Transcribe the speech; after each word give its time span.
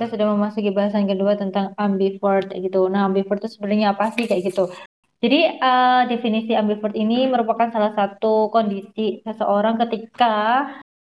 kita 0.00 0.16
sudah 0.16 0.32
memasuki 0.32 0.72
bahasan 0.72 1.04
kedua 1.04 1.36
tentang 1.36 1.76
ambivert 1.76 2.48
gitu. 2.56 2.88
Nah, 2.88 3.04
ambivert 3.04 3.44
itu 3.44 3.52
sebenarnya 3.52 3.92
apa 3.92 4.08
sih 4.16 4.24
kayak 4.24 4.48
gitu? 4.48 4.72
Jadi 5.20 5.60
uh, 5.60 6.08
definisi 6.08 6.56
ambivert 6.56 6.96
ini 6.96 7.28
merupakan 7.28 7.68
salah 7.68 7.92
satu 7.92 8.48
kondisi 8.48 9.20
seseorang 9.20 9.76
ketika 9.76 10.64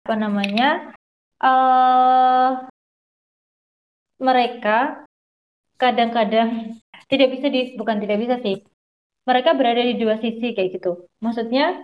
apa 0.06 0.14
namanya 0.14 0.94
uh, 1.42 2.70
mereka 4.22 5.02
kadang-kadang 5.82 6.78
tidak 7.10 7.34
bisa 7.34 7.50
di 7.50 7.74
bukan 7.74 7.98
tidak 7.98 8.22
bisa 8.22 8.38
sih 8.38 8.62
mereka 9.26 9.58
berada 9.58 9.82
di 9.82 9.98
dua 9.98 10.22
sisi 10.22 10.54
kayak 10.54 10.78
gitu 10.78 11.10
maksudnya 11.18 11.82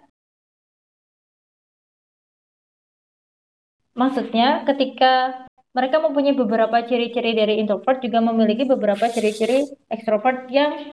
maksudnya 3.99 4.63
ketika 4.63 5.43
mereka 5.73 6.05
mempunyai 6.05 6.37
beberapa 6.37 6.85
ciri-ciri 6.85 7.33
dari 7.33 7.57
introvert 7.61 8.05
juga 8.05 8.21
memiliki 8.21 8.69
beberapa 8.69 9.09
ciri-ciri 9.09 9.69
ekstrovert 9.89 10.49
yang 10.53 10.93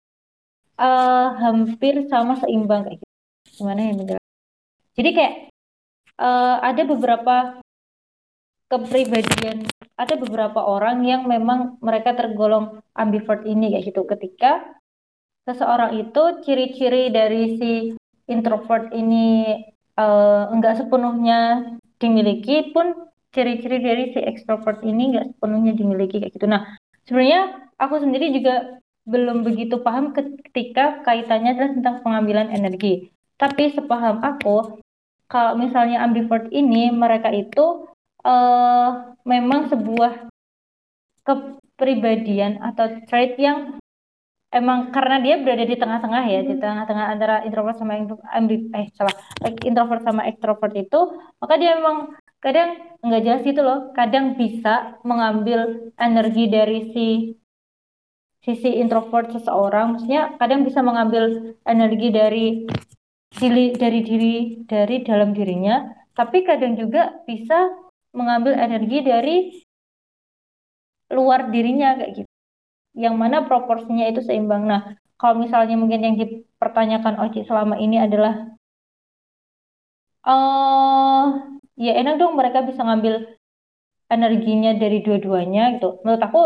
uh, 0.77 1.29
hampir 1.41 2.05
sama 2.13 2.37
seimbang 2.37 2.85
kayak 2.85 3.01
gitu. 3.01 3.15
Gimana 3.57 3.81
ya 3.89 4.21
jadi 4.97 5.11
kayak 5.13 5.35
uh, 6.17 6.57
ada 6.65 6.83
beberapa 6.89 7.37
kepribadian 8.67 9.69
ada 9.97 10.15
beberapa 10.21 10.61
orang 10.61 11.05
yang 11.05 11.25
memang 11.25 11.81
mereka 11.81 12.13
tergolong 12.17 12.85
ambivert 12.93 13.45
ini 13.49 13.73
kayak 13.73 13.93
gitu. 13.93 14.05
Ketika 14.05 14.77
seseorang 15.49 15.97
itu 16.01 16.23
ciri-ciri 16.45 17.09
dari 17.13 17.43
si 17.57 17.73
introvert 18.29 18.93
ini 18.93 19.57
uh, 19.97 20.53
enggak 20.53 20.85
sepenuhnya 20.85 21.73
dimiliki 21.97 22.73
pun 22.77 22.93
ciri-ciri 23.37 23.79
dari 23.85 24.05
si 24.17 24.21
extrovert 24.25 24.81
ini 24.81 25.13
enggak 25.13 25.37
sepenuhnya 25.37 25.77
dimiliki 25.77 26.17
kayak 26.25 26.33
gitu. 26.33 26.49
Nah, 26.49 26.81
sebenarnya 27.05 27.69
aku 27.77 28.01
sendiri 28.01 28.33
juga 28.33 28.81
belum 29.07 29.45
begitu 29.47 29.79
paham 29.85 30.17
ketika 30.17 31.05
kaitannya 31.05 31.55
adalah 31.55 31.71
tentang 31.77 31.97
pengambilan 32.03 32.49
energi. 32.51 33.13
Tapi 33.37 33.77
sepaham 33.77 34.25
aku, 34.25 34.81
kalau 35.29 35.55
misalnya 35.61 36.01
ambivert 36.03 36.49
ini 36.51 36.89
mereka 36.91 37.29
itu 37.31 37.87
uh, 38.25 39.15
memang 39.23 39.69
sebuah 39.71 40.27
kepribadian 41.23 42.59
atau 42.65 43.05
trait 43.07 43.37
yang 43.37 43.79
emang 44.51 44.91
karena 44.95 45.21
dia 45.21 45.37
berada 45.43 45.69
di 45.69 45.77
tengah-tengah 45.77 46.25
ya, 46.27 46.41
di 46.43 46.55
tengah-tengah 46.57 47.07
antara 47.13 47.37
introvert 47.45 47.77
sama 47.77 48.01
ambivert, 48.33 48.73
eh 48.73 48.89
salah, 48.97 49.15
introvert 49.63 50.03
sama 50.03 50.25
extrovert 50.27 50.73
itu, 50.75 51.01
maka 51.39 51.55
dia 51.61 51.77
memang 51.77 52.17
kadang 52.41 52.99
nggak 53.03 53.23
jelas 53.23 53.43
itu 53.47 53.61
loh, 53.61 53.91
kadang 53.93 54.35
bisa 54.39 55.01
mengambil 55.03 55.91
energi 55.97 56.45
dari 56.51 56.79
si 56.93 57.07
sisi 58.47 58.79
introvert 58.79 59.35
seseorang, 59.35 59.99
maksudnya 59.99 60.39
kadang 60.39 60.63
bisa 60.63 60.79
mengambil 60.79 61.55
energi 61.67 62.09
dari 62.15 62.47
diri 63.35 63.75
dari 63.75 64.01
diri 64.07 64.35
dari 64.65 64.97
dalam 65.03 65.35
dirinya, 65.35 65.83
tapi 66.15 66.47
kadang 66.47 66.79
juga 66.79 67.21
bisa 67.27 67.75
mengambil 68.15 68.55
energi 68.55 68.99
dari 69.03 69.37
luar 71.11 71.51
dirinya 71.51 71.99
kayak 71.99 72.23
gitu. 72.23 72.33
Yang 72.97 73.15
mana 73.19 73.37
proporsinya 73.45 74.09
itu 74.09 74.25
seimbang. 74.25 74.65
Nah, 74.65 74.97
kalau 75.21 75.37
misalnya 75.43 75.77
mungkin 75.77 76.01
yang 76.01 76.17
dipertanyakan 76.17 77.21
Oci 77.29 77.45
selama 77.45 77.77
ini 77.77 78.01
adalah 78.01 78.57
uh, 80.25 81.56
ya 81.77 81.93
enak 82.01 82.17
dong 82.21 82.35
mereka 82.35 82.65
bisa 82.65 82.81
ngambil 82.83 83.37
energinya 84.11 84.73
dari 84.77 85.03
dua-duanya 85.05 85.79
gitu. 85.79 86.01
Menurut 86.03 86.23
aku 86.23 86.43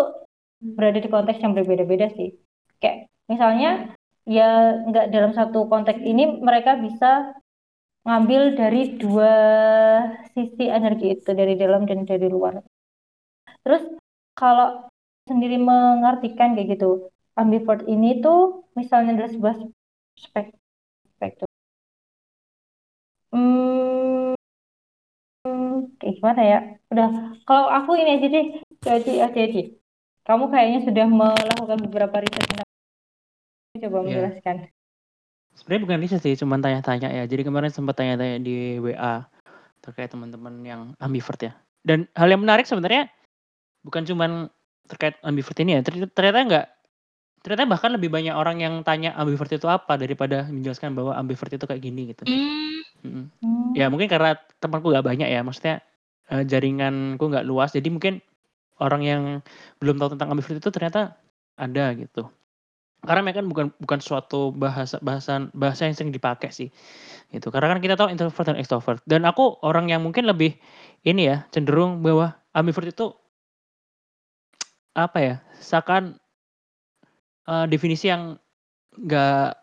berada 0.61 0.99
di 1.01 1.09
konteks 1.09 1.41
yang 1.41 1.57
berbeda-beda 1.57 2.13
sih. 2.13 2.37
Kayak 2.83 3.09
misalnya 3.31 3.95
ya 4.29 4.81
nggak 4.85 5.07
dalam 5.15 5.33
satu 5.33 5.67
konteks 5.71 6.01
ini 6.05 6.41
mereka 6.41 6.77
bisa 6.77 7.37
ngambil 8.05 8.57
dari 8.57 8.97
dua 8.97 9.35
sisi 10.33 10.69
energi 10.69 11.21
itu 11.21 11.31
dari 11.37 11.55
dalam 11.57 11.85
dan 11.85 12.09
dari 12.09 12.29
luar. 12.29 12.65
Terus 13.61 13.83
kalau 14.37 14.89
sendiri 15.29 15.61
mengartikan 15.61 16.57
kayak 16.57 16.77
gitu. 16.77 17.13
Ambivert 17.39 17.87
ini 17.87 18.21
tuh 18.21 18.67
misalnya 18.75 19.17
adalah 19.17 19.33
sebuah 19.33 19.57
spek 20.19 20.53
spektrum. 21.17 21.49
Hmm, 23.31 24.35
kayak 26.01 26.15
gimana 26.21 26.43
ya? 26.43 26.59
Udah, 26.91 27.09
kalau 27.49 27.67
aku 27.71 27.97
ini 27.97 28.19
aja 28.19 28.27
deh, 28.29 28.47
jadi 28.83 29.13
aja 29.29 29.45
Kamu 30.25 30.53
kayaknya 30.53 30.81
sudah 30.87 31.05
melakukan 31.09 31.79
beberapa 31.89 32.17
riset 32.23 32.65
coba 33.81 33.97
yeah. 34.03 34.05
menjelaskan. 34.05 34.57
Sebenarnya 35.57 35.83
bukan 35.89 35.99
riset 36.03 36.21
sih, 36.23 36.37
cuma 36.39 36.61
tanya-tanya 36.61 37.09
ya. 37.11 37.25
Jadi 37.27 37.43
kemarin 37.43 37.73
sempat 37.73 37.99
tanya-tanya 37.99 38.39
di 38.41 38.79
WA 38.79 39.27
terkait 39.81 40.13
teman-teman 40.13 40.61
yang 40.63 40.81
ambivert 41.01 41.41
ya. 41.41 41.53
Dan 41.81 42.05
hal 42.13 42.29
yang 42.29 42.45
menarik 42.45 42.69
sebenarnya 42.69 43.09
bukan 43.81 44.05
cuma 44.05 44.53
terkait 44.87 45.17
ambivert 45.25 45.57
ini 45.63 45.79
ya, 45.79 45.81
ternyata 45.81 46.39
enggak 46.45 46.67
ternyata 47.41 47.65
bahkan 47.69 47.91
lebih 47.97 48.13
banyak 48.13 48.37
orang 48.37 48.61
yang 48.61 48.75
tanya 48.85 49.17
ambivert 49.17 49.49
itu 49.49 49.65
apa 49.67 49.97
daripada 49.97 50.45
menjelaskan 50.49 50.93
bahwa 50.93 51.17
ambivert 51.17 51.53
itu 51.53 51.65
kayak 51.65 51.83
gini 51.83 52.13
gitu. 52.13 52.29
Mm. 52.29 53.33
Hmm. 53.41 53.73
Ya 53.73 53.89
mungkin 53.89 54.13
karena 54.13 54.37
temanku 54.61 54.93
gak 54.93 55.07
banyak 55.09 55.25
ya, 55.25 55.41
maksudnya 55.41 55.81
uh, 56.29 56.45
jaringanku 56.45 57.25
nggak 57.25 57.49
luas, 57.49 57.73
jadi 57.73 57.89
mungkin 57.89 58.21
orang 58.81 59.03
yang 59.05 59.23
belum 59.81 59.97
tahu 59.97 60.17
tentang 60.17 60.29
ambivert 60.33 60.61
itu 60.61 60.69
ternyata 60.69 61.17
ada 61.57 61.97
gitu. 61.97 62.29
Karena 63.01 63.25
mereka 63.25 63.41
kan 63.41 63.49
bukan 63.49 63.67
bukan 63.81 64.01
suatu 64.05 64.53
bahasa 64.53 65.01
bahasan 65.01 65.49
bahasa 65.57 65.89
yang 65.89 65.97
sering 65.97 66.13
dipakai 66.13 66.53
sih. 66.53 66.69
Itu 67.33 67.49
karena 67.49 67.73
kan 67.73 67.81
kita 67.81 67.97
tahu 67.97 68.13
introvert 68.13 68.53
dan 68.53 68.61
extrovert. 68.61 69.01
Dan 69.09 69.25
aku 69.25 69.57
orang 69.65 69.89
yang 69.89 70.05
mungkin 70.05 70.29
lebih 70.29 70.61
ini 71.09 71.33
ya 71.33 71.49
cenderung 71.49 72.05
bahwa 72.05 72.37
ambivert 72.53 72.93
itu 72.93 73.17
apa 74.93 75.19
ya, 75.23 75.35
seakan, 75.63 76.21
uh, 77.51 77.67
definisi 77.67 78.07
yang 78.07 78.39
nggak, 78.95 79.59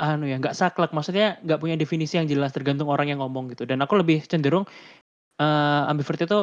anu 0.00 0.24
ya, 0.24 0.40
nggak 0.40 0.56
saklek, 0.56 0.96
maksudnya 0.96 1.36
nggak 1.44 1.60
punya 1.60 1.76
definisi 1.76 2.16
yang 2.16 2.24
jelas, 2.24 2.56
tergantung 2.56 2.88
orang 2.88 3.12
yang 3.12 3.20
ngomong 3.20 3.52
gitu. 3.52 3.68
Dan 3.68 3.84
aku 3.84 4.00
lebih 4.00 4.24
cenderung, 4.24 4.64
uh, 5.36 5.82
ambivert 5.92 6.24
itu, 6.24 6.40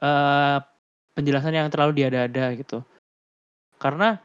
uh, 0.00 0.58
penjelasan 1.18 1.54
yang 1.54 1.70
terlalu 1.70 2.02
diada-ada 2.02 2.54
gitu. 2.54 2.86
Karena, 3.82 4.22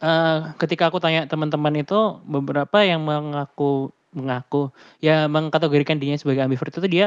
uh, 0.00 0.56
ketika 0.56 0.88
aku 0.88 0.98
tanya 1.00 1.28
teman-teman 1.28 1.84
itu, 1.84 2.16
beberapa 2.24 2.80
yang 2.80 3.04
mengaku 3.04 3.92
mengaku, 4.08 4.72
ya 5.04 5.28
mengkategorikan 5.28 6.00
dirinya 6.00 6.16
sebagai 6.16 6.40
ambivert 6.40 6.72
itu 6.72 6.88
dia 6.88 7.06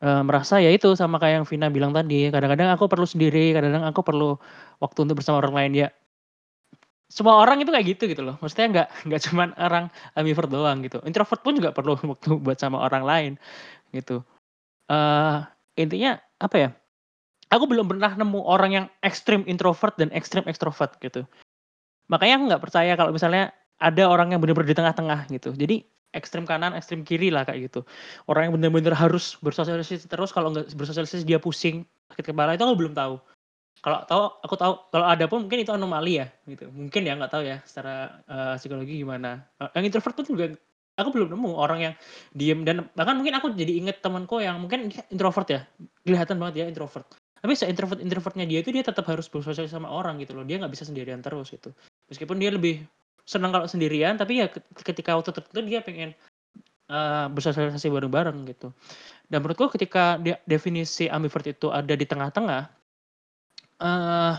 uh, 0.00 0.22
merasa 0.24 0.58
ya 0.58 0.72
itu 0.72 0.92
sama 0.96 1.20
kayak 1.20 1.44
yang 1.44 1.46
Vina 1.46 1.68
bilang 1.68 1.92
tadi, 1.92 2.28
kadang-kadang 2.32 2.72
aku 2.74 2.88
perlu 2.88 3.06
sendiri, 3.06 3.52
kadang-kadang 3.52 3.86
aku 3.88 4.00
perlu 4.04 4.36
waktu 4.80 4.98
untuk 5.04 5.20
bersama 5.20 5.40
orang 5.44 5.54
lain 5.54 5.72
ya. 5.86 5.88
Semua 7.10 7.42
orang 7.42 7.58
itu 7.58 7.70
kayak 7.74 7.86
gitu 7.98 8.04
gitu 8.06 8.22
loh. 8.22 8.38
Maksudnya 8.38 8.66
nggak 8.70 8.88
nggak 9.10 9.20
cuman 9.30 9.48
orang 9.58 9.84
ambivert 10.14 10.50
doang 10.50 10.78
gitu. 10.86 11.02
Introvert 11.02 11.42
pun 11.42 11.52
juga 11.58 11.70
perlu 11.74 11.98
waktu 12.16 12.38
buat 12.38 12.56
sama 12.58 12.80
orang 12.80 13.02
lain 13.04 13.32
gitu. 13.90 14.22
Uh, 14.86 15.42
intinya 15.74 16.18
apa 16.38 16.56
ya? 16.56 16.70
Aku 17.50 17.66
belum 17.66 17.90
pernah 17.90 18.14
nemu 18.14 18.46
orang 18.46 18.70
yang 18.70 18.86
ekstrim 19.02 19.42
introvert 19.50 19.98
dan 19.98 20.14
ekstrim 20.14 20.46
ekstrovert 20.46 20.94
gitu. 21.02 21.26
Makanya 22.06 22.38
aku 22.38 22.44
nggak 22.46 22.62
percaya 22.62 22.92
kalau 22.94 23.10
misalnya 23.10 23.50
ada 23.82 24.06
orang 24.06 24.30
yang 24.30 24.38
benar-benar 24.38 24.70
di 24.70 24.76
tengah-tengah 24.78 25.20
gitu. 25.34 25.50
Jadi 25.50 25.82
ekstrem 26.10 26.44
kanan, 26.46 26.74
ekstrem 26.74 27.06
kiri 27.06 27.30
lah 27.30 27.46
kayak 27.46 27.70
gitu. 27.70 27.86
Orang 28.26 28.50
yang 28.50 28.54
benar-benar 28.58 28.94
harus 28.98 29.38
bersosialisasi 29.40 30.10
terus 30.10 30.34
kalau 30.34 30.50
nggak 30.54 30.74
bersosialisasi 30.74 31.22
dia 31.26 31.38
pusing, 31.38 31.86
sakit 32.10 32.34
kepala 32.34 32.58
itu 32.58 32.64
aku 32.66 32.76
belum 32.78 32.94
tahu. 32.94 33.18
Kalau 33.80 33.98
tahu 34.04 34.22
aku 34.44 34.54
tahu 34.60 34.72
kalau 34.92 35.06
ada 35.08 35.24
pun 35.24 35.48
mungkin 35.48 35.64
itu 35.64 35.72
anomali 35.72 36.20
ya 36.20 36.26
gitu. 36.44 36.68
Mungkin 36.68 37.00
ya 37.06 37.16
nggak 37.16 37.32
tahu 37.32 37.42
ya 37.46 37.56
secara 37.64 38.20
uh, 38.28 38.54
psikologi 38.60 39.00
gimana. 39.00 39.40
Uh, 39.56 39.72
yang 39.78 39.88
introvert 39.88 40.14
pun 40.18 40.26
juga 40.28 40.52
aku 41.00 41.08
belum 41.16 41.32
nemu 41.32 41.50
orang 41.56 41.78
yang 41.80 41.94
diem 42.36 42.60
dan 42.68 42.92
bahkan 42.92 43.16
mungkin 43.16 43.40
aku 43.40 43.56
jadi 43.56 43.72
inget 43.80 44.04
temanku 44.04 44.42
yang 44.44 44.60
mungkin 44.60 44.92
introvert 45.08 45.48
ya. 45.48 45.60
Kelihatan 46.04 46.36
banget 46.36 46.54
ya 46.60 46.66
introvert. 46.68 47.08
Tapi 47.40 47.56
se 47.56 47.64
introvert 47.64 48.04
introvertnya 48.04 48.44
dia 48.44 48.60
itu 48.60 48.68
dia 48.68 48.84
tetap 48.84 49.08
harus 49.08 49.24
bersosialisasi 49.32 49.72
sama 49.72 49.88
orang 49.88 50.20
gitu 50.20 50.36
loh. 50.36 50.44
Dia 50.44 50.60
nggak 50.60 50.76
bisa 50.76 50.84
sendirian 50.84 51.24
terus 51.24 51.48
gitu. 51.48 51.72
Meskipun 52.12 52.36
dia 52.36 52.52
lebih 52.52 52.84
senang 53.30 53.54
kalau 53.54 53.70
sendirian 53.70 54.18
tapi 54.18 54.42
ya 54.42 54.50
ketika 54.82 55.14
waktu 55.14 55.30
tertentu 55.30 55.62
dia 55.62 55.78
pengen 55.86 56.10
uh, 56.90 57.30
bersosialisasi 57.30 57.86
bareng-bareng 57.86 58.42
gitu. 58.50 58.74
Dan 59.30 59.46
menurutku 59.46 59.70
ketika 59.70 60.18
dia, 60.18 60.42
definisi 60.50 61.06
ambivert 61.06 61.46
itu 61.46 61.70
ada 61.70 61.94
di 61.94 62.02
tengah-tengah 62.02 62.66
uh, 63.78 64.34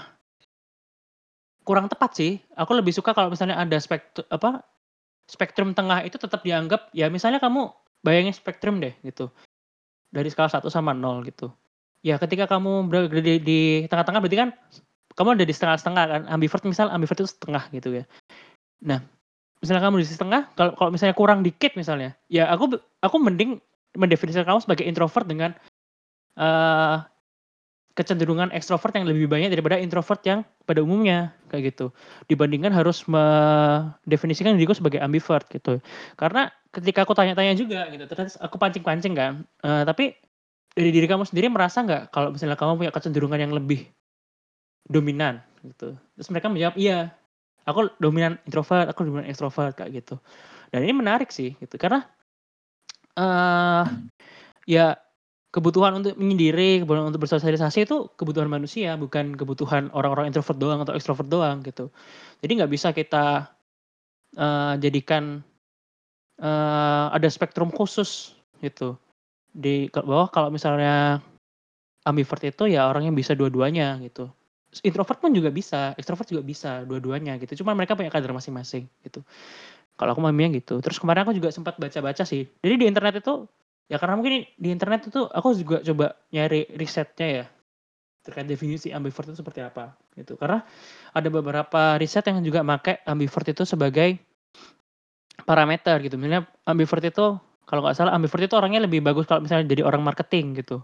kurang 1.63 1.87
tepat 1.87 2.11
sih. 2.19 2.31
Aku 2.59 2.75
lebih 2.75 2.91
suka 2.91 3.15
kalau 3.15 3.31
misalnya 3.31 3.55
ada 3.55 3.79
spektrum 3.79 4.27
apa 4.27 4.59
spektrum 5.31 5.71
tengah 5.71 6.03
itu 6.03 6.19
tetap 6.19 6.43
dianggap 6.43 6.91
ya 6.91 7.07
misalnya 7.07 7.39
kamu 7.39 7.71
bayangin 8.03 8.35
spektrum 8.35 8.83
deh 8.83 8.91
gitu. 9.07 9.31
Dari 10.11 10.27
skala 10.27 10.51
1 10.51 10.67
sama 10.67 10.91
0 10.91 11.23
gitu. 11.23 11.47
Ya 12.03 12.19
ketika 12.19 12.51
kamu 12.51 12.91
berada 12.91 13.07
di 13.07 13.39
di 13.39 13.59
tengah-tengah 13.87 14.19
berarti 14.19 14.39
kan 14.43 14.49
kamu 15.15 15.39
ada 15.39 15.45
di 15.47 15.53
setengah-setengah 15.53 16.03
kan, 16.07 16.21
ambivert 16.31 16.63
misal 16.63 16.87
ambivert 16.91 17.19
itu 17.19 17.29
setengah 17.31 17.63
gitu 17.71 18.03
ya. 18.03 18.03
Nah, 18.81 18.99
misalnya 19.61 19.83
kamu 19.89 20.01
di 20.03 20.07
setengah, 20.09 20.41
kalau 20.57 20.73
kalau 20.77 20.91
misalnya 20.93 21.15
kurang 21.17 21.41
dikit 21.45 21.73
misalnya, 21.77 22.17
ya 22.31 22.49
aku 22.49 22.77
aku 23.01 23.17
mending 23.21 23.61
mendefinisikan 23.97 24.47
kamu 24.47 24.59
sebagai 24.63 24.85
introvert 24.87 25.27
dengan, 25.29 25.51
eee, 26.39 26.97
kecenderungan 27.97 28.55
ekstrovert 28.55 28.95
yang 28.95 29.05
lebih 29.09 29.27
banyak 29.27 29.51
daripada 29.51 29.75
introvert 29.77 30.23
yang 30.23 30.41
pada 30.63 30.79
umumnya, 30.81 31.35
kayak 31.51 31.75
gitu. 31.75 31.91
Dibandingkan 32.31 32.71
harus 32.71 33.03
mendefinisikan 33.07 34.55
diriku 34.55 34.71
sebagai 34.77 35.03
ambivert 35.03 35.45
gitu. 35.51 35.83
Karena 36.15 36.49
ketika 36.71 37.03
aku 37.03 37.13
tanya-tanya 37.17 37.53
juga 37.59 37.87
gitu, 37.91 38.05
terus 38.07 38.39
aku 38.39 38.55
pancing-pancing 38.61 39.13
kan, 39.17 39.33
eee, 39.63 39.83
tapi 39.87 40.05
dari 40.75 40.91
diri 40.95 41.07
kamu 41.09 41.27
sendiri 41.27 41.47
merasa 41.51 41.83
nggak 41.83 42.11
kalau 42.15 42.31
misalnya 42.35 42.55
kamu 42.59 42.79
punya 42.79 42.93
kecenderungan 42.95 43.39
yang 43.41 43.53
lebih 43.55 43.87
dominan 44.89 45.41
gitu? 45.65 45.93
Terus 46.17 46.29
mereka 46.33 46.47
menjawab, 46.51 46.75
"Iya, 46.77 47.13
aku 47.67 47.91
dominan 48.01 48.37
introvert, 48.47 48.87
aku 48.91 49.05
dominan 49.07 49.27
ekstrovert," 49.29 49.73
kayak 49.77 49.91
gitu. 50.03 50.15
Dan 50.73 50.83
ini 50.87 50.93
menarik 50.95 51.29
sih 51.33 51.55
gitu 51.61 51.75
karena, 51.81 52.03
eee, 53.19 53.83
ya 54.69 54.97
kebutuhan 55.55 55.97
untuk 55.99 56.15
menyendiri, 56.19 56.83
kebutuhan 56.85 57.09
untuk 57.13 57.23
bersosialisasi 57.27 57.87
itu 57.89 58.11
kebutuhan 58.19 58.47
manusia, 58.51 58.95
bukan 58.99 59.35
kebutuhan 59.39 59.89
orang-orang 59.95 60.29
introvert 60.31 60.57
doang 60.61 60.79
atau 60.85 60.93
ekstrovert 60.97 61.27
doang 61.31 61.63
gitu. 61.65 61.89
Jadi 62.43 62.51
nggak 62.61 62.71
bisa 62.73 62.89
kita, 62.95 63.51
eee, 64.37 64.73
jadikan, 64.83 65.43
eee, 66.41 67.05
ada 67.15 67.27
spektrum 67.31 67.71
khusus 67.73 68.35
gitu. 68.63 68.97
Di 69.53 69.89
bawah 69.93 70.29
kalau 70.33 70.49
misalnya 70.53 71.21
ambivert 72.07 72.43
itu 72.45 72.65
ya 72.71 72.87
orang 72.91 73.07
yang 73.11 73.15
bisa 73.17 73.33
dua-duanya 73.37 73.99
gitu. 74.05 74.31
Introvert 74.79 75.19
pun 75.19 75.35
juga 75.35 75.51
bisa, 75.51 75.91
ekstrovert 75.99 76.31
juga 76.31 76.47
bisa, 76.47 76.87
dua-duanya 76.87 77.35
gitu. 77.43 77.59
Cuma 77.59 77.75
mereka 77.75 77.91
punya 77.99 78.07
kadar 78.07 78.31
masing-masing 78.31 78.87
gitu. 79.03 79.19
Kalau 79.99 80.15
aku 80.15 80.23
memahaminya 80.23 80.55
gitu. 80.63 80.79
Terus 80.79 80.95
kemarin 80.95 81.27
aku 81.27 81.35
juga 81.35 81.51
sempat 81.51 81.75
baca-baca 81.75 82.23
sih. 82.23 82.47
Jadi 82.63 82.75
di 82.79 82.85
internet 82.87 83.19
itu 83.19 83.51
ya 83.91 83.99
karena 83.99 84.15
mungkin 84.15 84.47
di 84.47 84.69
internet 84.71 85.11
itu 85.11 85.27
aku 85.27 85.51
juga 85.59 85.83
coba 85.83 86.15
nyari 86.31 86.71
risetnya 86.79 87.27
ya, 87.27 87.45
terkait 88.23 88.47
definisi 88.47 88.95
ambivert 88.95 89.27
itu 89.27 89.43
seperti 89.43 89.59
apa 89.59 89.91
gitu. 90.15 90.39
Karena 90.39 90.63
ada 91.11 91.27
beberapa 91.27 91.99
riset 91.99 92.23
yang 92.31 92.39
juga 92.39 92.63
make 92.63 93.03
ambivert 93.03 93.51
itu 93.51 93.67
sebagai 93.67 94.15
parameter 95.43 95.99
gitu. 95.99 96.15
Misalnya 96.15 96.47
ambivert 96.63 97.03
itu 97.03 97.35
kalau 97.67 97.83
nggak 97.83 97.99
salah 97.99 98.15
ambivert 98.15 98.47
itu 98.47 98.55
orangnya 98.55 98.87
lebih 98.87 99.03
bagus 99.03 99.27
kalau 99.27 99.43
misalnya 99.43 99.67
jadi 99.67 99.83
orang 99.83 99.99
marketing 99.99 100.63
gitu. 100.63 100.79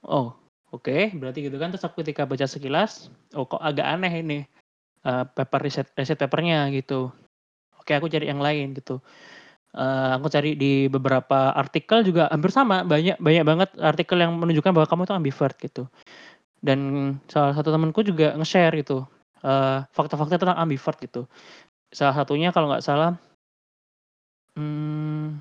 Oh, 0.00 0.39
oke, 0.74 1.14
berarti 1.18 1.38
gitu 1.46 1.56
kan. 1.60 1.70
Terus 1.74 1.84
aku 1.86 2.02
ketika 2.04 2.24
baca 2.28 2.46
sekilas, 2.48 3.08
oh 3.36 3.46
kok 3.48 3.60
agak 3.62 3.86
aneh 3.86 4.12
ini, 4.22 4.38
eee, 5.06 5.24
paper 5.36 5.60
riset 5.64 5.88
riset 5.98 6.18
paper-nya 6.20 6.68
gitu. 6.74 7.12
Oke, 7.80 7.92
aku 7.96 8.08
cari 8.12 8.26
yang 8.30 8.42
lain 8.42 8.74
gitu. 8.78 9.00
Eee, 9.76 10.10
aku 10.18 10.28
cari 10.32 10.56
di 10.58 10.86
beberapa 10.92 11.52
artikel 11.56 12.02
juga 12.06 12.28
hampir 12.32 12.50
sama, 12.54 12.82
banyak 12.86 13.18
banyak 13.22 13.44
banget 13.46 13.70
artikel 13.82 14.18
yang 14.22 14.34
menunjukkan 14.38 14.72
bahwa 14.76 14.88
kamu 14.90 15.02
itu 15.08 15.14
ambivert 15.16 15.56
gitu. 15.62 15.84
Dan 16.62 16.80
salah 17.30 17.54
satu 17.56 17.70
temenku 17.74 18.02
juga 18.06 18.34
nge-share 18.38 18.74
gitu, 18.82 19.06
eee, 19.44 19.84
fakta-fakta 19.94 20.36
tentang 20.42 20.58
ambivert 20.60 20.98
gitu. 21.02 21.26
Salah 21.94 22.14
satunya 22.16 22.50
kalau 22.54 22.70
nggak 22.72 22.84
salah 22.86 23.16
mmm 24.56 25.40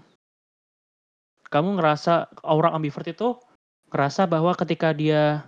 kamu 1.50 1.81
ngerasa 1.81 2.30
orang 2.46 2.78
ambivert 2.78 3.10
itu 3.10 3.40
ngerasa 3.89 4.30
bahwa 4.30 4.53
ketika 4.53 4.94
dia 4.94 5.45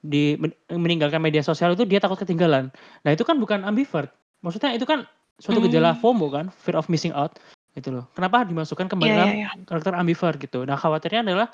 di 0.00 0.36
men 0.40 0.52
meninggalkan 0.72 1.20
media 1.20 1.44
sosial 1.44 1.76
itu 1.76 1.84
dia 1.84 2.00
takut 2.00 2.16
ketinggalan. 2.16 2.72
Nah 3.04 3.10
itu 3.12 3.20
kan 3.24 3.36
bukan 3.36 3.64
ambivert, 3.68 4.08
maksudnya 4.40 4.72
itu 4.72 4.88
kan 4.88 5.04
suatu 5.40 5.60
gejala 5.64 5.96
Mmm. 5.96 6.00
FOMO 6.00 6.26
kan, 6.32 6.46
fear 6.52 6.76
of 6.76 6.88
missing 6.88 7.12
out 7.12 7.36
gitu 7.76 7.92
loh. 7.92 8.04
Kenapa 8.16 8.42
dimasukkan 8.44 8.90
kembali 8.90 9.08
iya 9.08 9.16
dalam 9.16 9.30
iya. 9.36 9.48
karakter 9.68 9.92
ambivert 9.94 10.36
gitu. 10.40 10.64
Nah 10.64 10.76
khawatirnya 10.76 11.22
adalah 11.22 11.48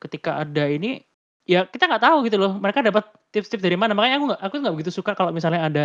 ketika 0.00 0.40
ada 0.40 0.64
ini, 0.66 1.04
ya 1.44 1.68
kita 1.68 1.86
nggak 1.86 2.02
tahu 2.02 2.26
gitu 2.26 2.36
loh, 2.40 2.56
mereka 2.56 2.80
dapat 2.80 3.04
tips-tips 3.30 3.62
dari 3.62 3.76
mana. 3.76 3.92
Makanya 3.92 4.16
aku 4.18 4.24
nggak 4.32 4.40
aku 4.40 4.54
nggak 4.64 4.74
begitu 4.80 4.90
suka 4.92 5.12
kalau 5.12 5.30
misalnya 5.30 5.62
ada 5.68 5.84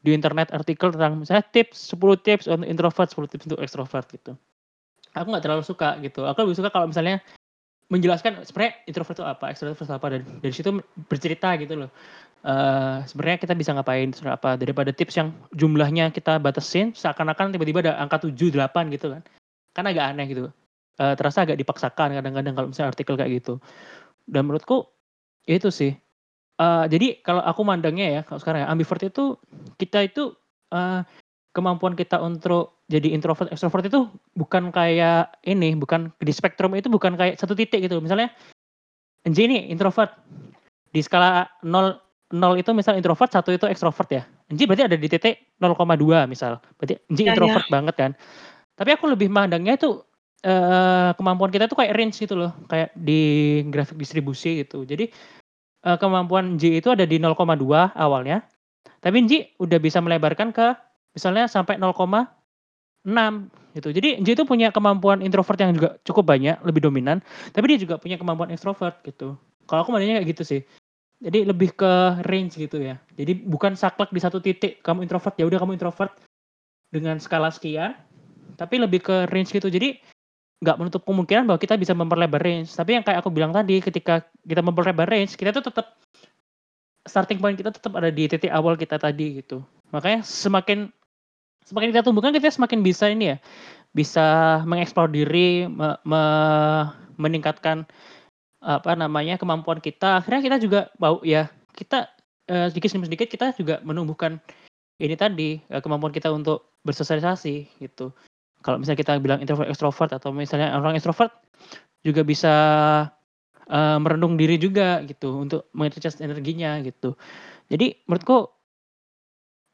di 0.00 0.16
internet 0.16 0.50
artikel 0.50 0.90
tentang 0.90 1.20
misalnya 1.20 1.44
tips, 1.44 1.92
10 1.92 2.16
tips 2.24 2.44
untuk 2.48 2.68
introvert, 2.68 3.08
10 3.12 3.30
tips 3.30 3.44
untuk 3.52 3.60
ekstrovert 3.60 4.06
gitu. 4.10 4.32
Aku 5.12 5.26
nggak 5.28 5.44
terlalu 5.44 5.64
suka 5.66 5.98
gitu. 6.00 6.24
Aku 6.26 6.46
lebih 6.46 6.56
suka 6.56 6.70
kalau 6.72 6.88
misalnya 6.88 7.20
menjelaskan 7.90 8.46
sebenarnya 8.46 8.74
introvert 8.86 9.18
itu 9.18 9.24
apa, 9.26 9.44
ekstrovert 9.52 9.76
itu 9.82 9.90
apa, 9.90 10.06
dan 10.14 10.20
dari 10.40 10.54
situ 10.54 10.70
bercerita 11.10 11.50
gitu 11.58 11.74
loh. 11.86 11.90
Eee, 12.46 13.04
sebenarnya 13.10 13.38
kita 13.42 13.54
bisa 13.58 13.70
ngapain, 13.76 14.14
sebenarnya 14.14 14.38
apa, 14.40 14.50
daripada 14.56 14.90
tips 14.94 15.14
yang 15.20 15.28
jumlahnya 15.58 16.14
kita 16.14 16.38
batasin, 16.40 16.94
seakan-akan 16.96 17.52
tiba-tiba 17.54 17.82
ada 17.84 17.94
angka 18.00 18.24
7, 18.30 18.48
8 18.54 18.88
gitu 18.94 19.12
kan. 19.12 19.22
Kan 19.76 19.84
agak 19.90 20.14
aneh 20.14 20.26
gitu. 20.30 20.48
Eee, 21.00 21.14
terasa 21.18 21.44
agak 21.46 21.58
dipaksakan 21.60 22.16
kadang-kadang 22.22 22.54
kalau 22.56 22.68
misalnya 22.72 22.90
artikel 22.94 23.14
kayak 23.18 23.32
gitu. 23.42 23.58
Dan 24.28 24.46
menurutku, 24.48 24.86
itu 25.48 25.68
sih. 25.74 25.92
Eee, 26.60 26.84
jadi 26.92 27.08
kalau 27.26 27.42
aku 27.44 27.62
mandangnya 27.66 28.20
ya, 28.20 28.22
kalau 28.26 28.40
sekarang 28.42 28.66
ya, 28.66 28.68
ambivert 28.72 29.02
itu 29.06 29.36
kita 29.80 30.06
itu, 30.06 30.34
eee, 30.74 31.02
kemampuan 31.56 31.94
kita 31.98 32.18
untuk 32.22 32.82
jadi 32.90 33.10
introvert, 33.14 33.50
ekstrovert 33.50 33.86
itu 33.90 34.06
bukan 34.38 34.70
kayak 34.74 35.34
ini, 35.46 35.74
bukan 35.78 36.10
di 36.22 36.32
spektrum 36.34 36.74
itu 36.78 36.86
bukan 36.92 37.14
kayak 37.18 37.38
satu 37.40 37.54
titik 37.58 37.82
gitu. 37.86 37.98
Misalnya, 38.02 38.30
Enji 39.26 39.46
nih 39.50 39.70
introvert, 39.72 40.14
di 40.94 41.00
skala 41.04 41.46
0 41.66 41.98
0 42.34 42.54
itu 42.60 42.70
misal 42.76 42.96
introvert, 42.98 43.30
1 43.32 43.52
itu 43.54 43.66
ekstrovert 43.70 44.08
ya. 44.12 44.22
Enji 44.52 44.66
berarti 44.68 44.84
ada 44.90 44.96
di 44.98 45.08
titik 45.10 45.54
0,2 45.62 46.26
misal, 46.30 46.58
berarti 46.80 46.98
Enji 47.12 47.22
Iya 47.28 47.32
introvert 47.34 47.66
banget 47.70 47.94
kan. 47.98 48.12
Tapi 48.78 48.90
aku 48.96 49.06
lebih 49.12 49.28
mandangnya 49.32 49.76
itu, 49.78 50.02
eee, 50.44 51.12
kemampuan 51.18 51.50
kita 51.54 51.66
tuh 51.70 51.78
kayak 51.80 51.94
range 51.96 52.16
gitu 52.24 52.34
loh, 52.38 52.52
kayak 52.70 52.92
di 52.98 53.20
grafik 53.72 53.96
distribusi 54.00 54.62
gitu. 54.66 54.84
Jadi, 54.88 55.10
eee, 55.86 55.96
kemampuan 56.02 56.56
Enji 56.58 56.78
itu 56.82 56.90
ada 56.92 57.04
di 57.08 57.18
0,2 57.22 57.92
awalnya, 57.96 58.42
tapi 59.04 59.22
Enji 59.24 59.38
udah 59.62 59.78
bisa 59.82 60.00
melebarkan 60.04 60.50
ke 60.54 60.74
misalnya 61.14 61.46
sampai 61.50 61.76
0,6 61.76 62.28
gitu. 63.78 63.88
Jadi 63.94 64.18
Enji 64.18 64.32
itu 64.34 64.44
punya 64.46 64.74
kemampuan 64.74 65.22
introvert 65.22 65.58
yang 65.58 65.72
juga 65.74 65.96
cukup 66.02 66.34
banyak, 66.34 66.58
lebih 66.66 66.82
dominan, 66.84 67.22
tapi 67.54 67.74
dia 67.74 67.78
juga 67.80 67.98
punya 67.98 68.18
kemampuan 68.18 68.50
ekstrovert 68.50 68.98
gitu. 69.06 69.38
Kalau 69.66 69.86
aku 69.86 69.90
mandangnya 69.94 70.18
kayak 70.22 70.30
gitu 70.34 70.42
sih. 70.42 70.60
Jadi 71.20 71.44
lebih 71.44 71.76
ke 71.76 72.24
range 72.24 72.56
gitu 72.56 72.80
ya. 72.80 72.96
Jadi 73.12 73.36
bukan 73.44 73.76
saklek 73.76 74.08
di 74.08 74.20
satu 74.24 74.40
titik, 74.40 74.80
kamu 74.80 75.04
introvert, 75.04 75.36
ya 75.36 75.44
udah 75.44 75.60
kamu 75.60 75.76
introvert 75.76 76.16
dengan 76.88 77.20
skala 77.20 77.52
sekian, 77.52 77.92
tapi 78.56 78.80
lebih 78.80 79.04
ke 79.04 79.28
range 79.28 79.52
gitu. 79.52 79.68
Jadi 79.68 80.00
nggak 80.60 80.76
menutup 80.80 81.04
kemungkinan 81.04 81.44
bahwa 81.44 81.60
kita 81.60 81.76
bisa 81.76 81.92
memperlebar 81.92 82.40
range. 82.40 82.72
Tapi 82.72 82.96
yang 82.96 83.04
kayak 83.04 83.20
aku 83.20 83.28
bilang 83.32 83.52
tadi, 83.52 83.84
ketika 83.84 84.24
kita 84.44 84.64
memperlebar 84.64 85.08
range, 85.08 85.36
kita 85.36 85.52
tuh 85.52 85.64
tetap 85.64 85.96
starting 87.04 87.40
point 87.40 87.56
kita 87.56 87.72
tetap 87.72 87.92
ada 87.96 88.12
di 88.12 88.28
titik 88.28 88.52
awal 88.52 88.76
kita 88.76 89.00
tadi 89.00 89.40
gitu. 89.44 89.64
Makanya 89.92 90.24
semakin 90.24 90.92
semakin 91.70 91.88
kita 91.94 92.02
tumbuh 92.06 92.22
kan 92.24 92.34
kita 92.34 92.50
semakin 92.50 92.82
bisa 92.82 93.06
ini 93.10 93.34
ya, 93.34 93.38
bisa 93.94 94.26
mengeksplor 94.66 95.10
diri, 95.12 95.66
me 95.70 95.96
me 96.06 96.22
meningkatkan 97.20 97.86
apa 98.62 98.92
namanya, 98.98 99.36
kemampuan 99.40 99.78
kita. 99.82 100.20
Akhirnya 100.22 100.42
kita 100.44 100.58
juga 100.62 100.80
mau 101.00 101.20
ya 101.26 101.48
kita, 101.76 102.08
eee, 102.50 102.68
sedikit 102.74 102.90
demi 102.96 103.06
sedikit 103.10 103.28
kita 103.32 103.46
juga 103.58 103.80
menumbuhkan 103.86 104.38
ini 105.02 105.14
tadi, 105.18 105.60
eee, 105.60 105.80
kemampuan 105.84 106.12
kita 106.14 106.30
untuk 106.34 106.74
bersosialisasi 106.86 107.82
gitu. 107.82 108.12
Kalau 108.64 108.78
misalnya 108.82 109.00
kita 109.02 109.12
bilang 109.22 109.40
introvert, 109.44 109.68
ekstrovert, 109.72 110.10
atau 110.16 110.32
misalnya 110.34 110.74
orang 110.76 110.96
ekstrovert 110.98 111.32
juga 112.06 112.22
bisa, 112.26 112.54
eee, 113.70 113.96
merenung 114.02 114.36
diri 114.40 114.56
juga 114.60 115.02
gitu 115.06 115.42
untuk 115.44 115.68
me-recharge 115.76 116.20
energinya 116.24 116.80
gitu. 116.84 117.16
Jadi 117.72 118.04
menurutku 118.08 118.50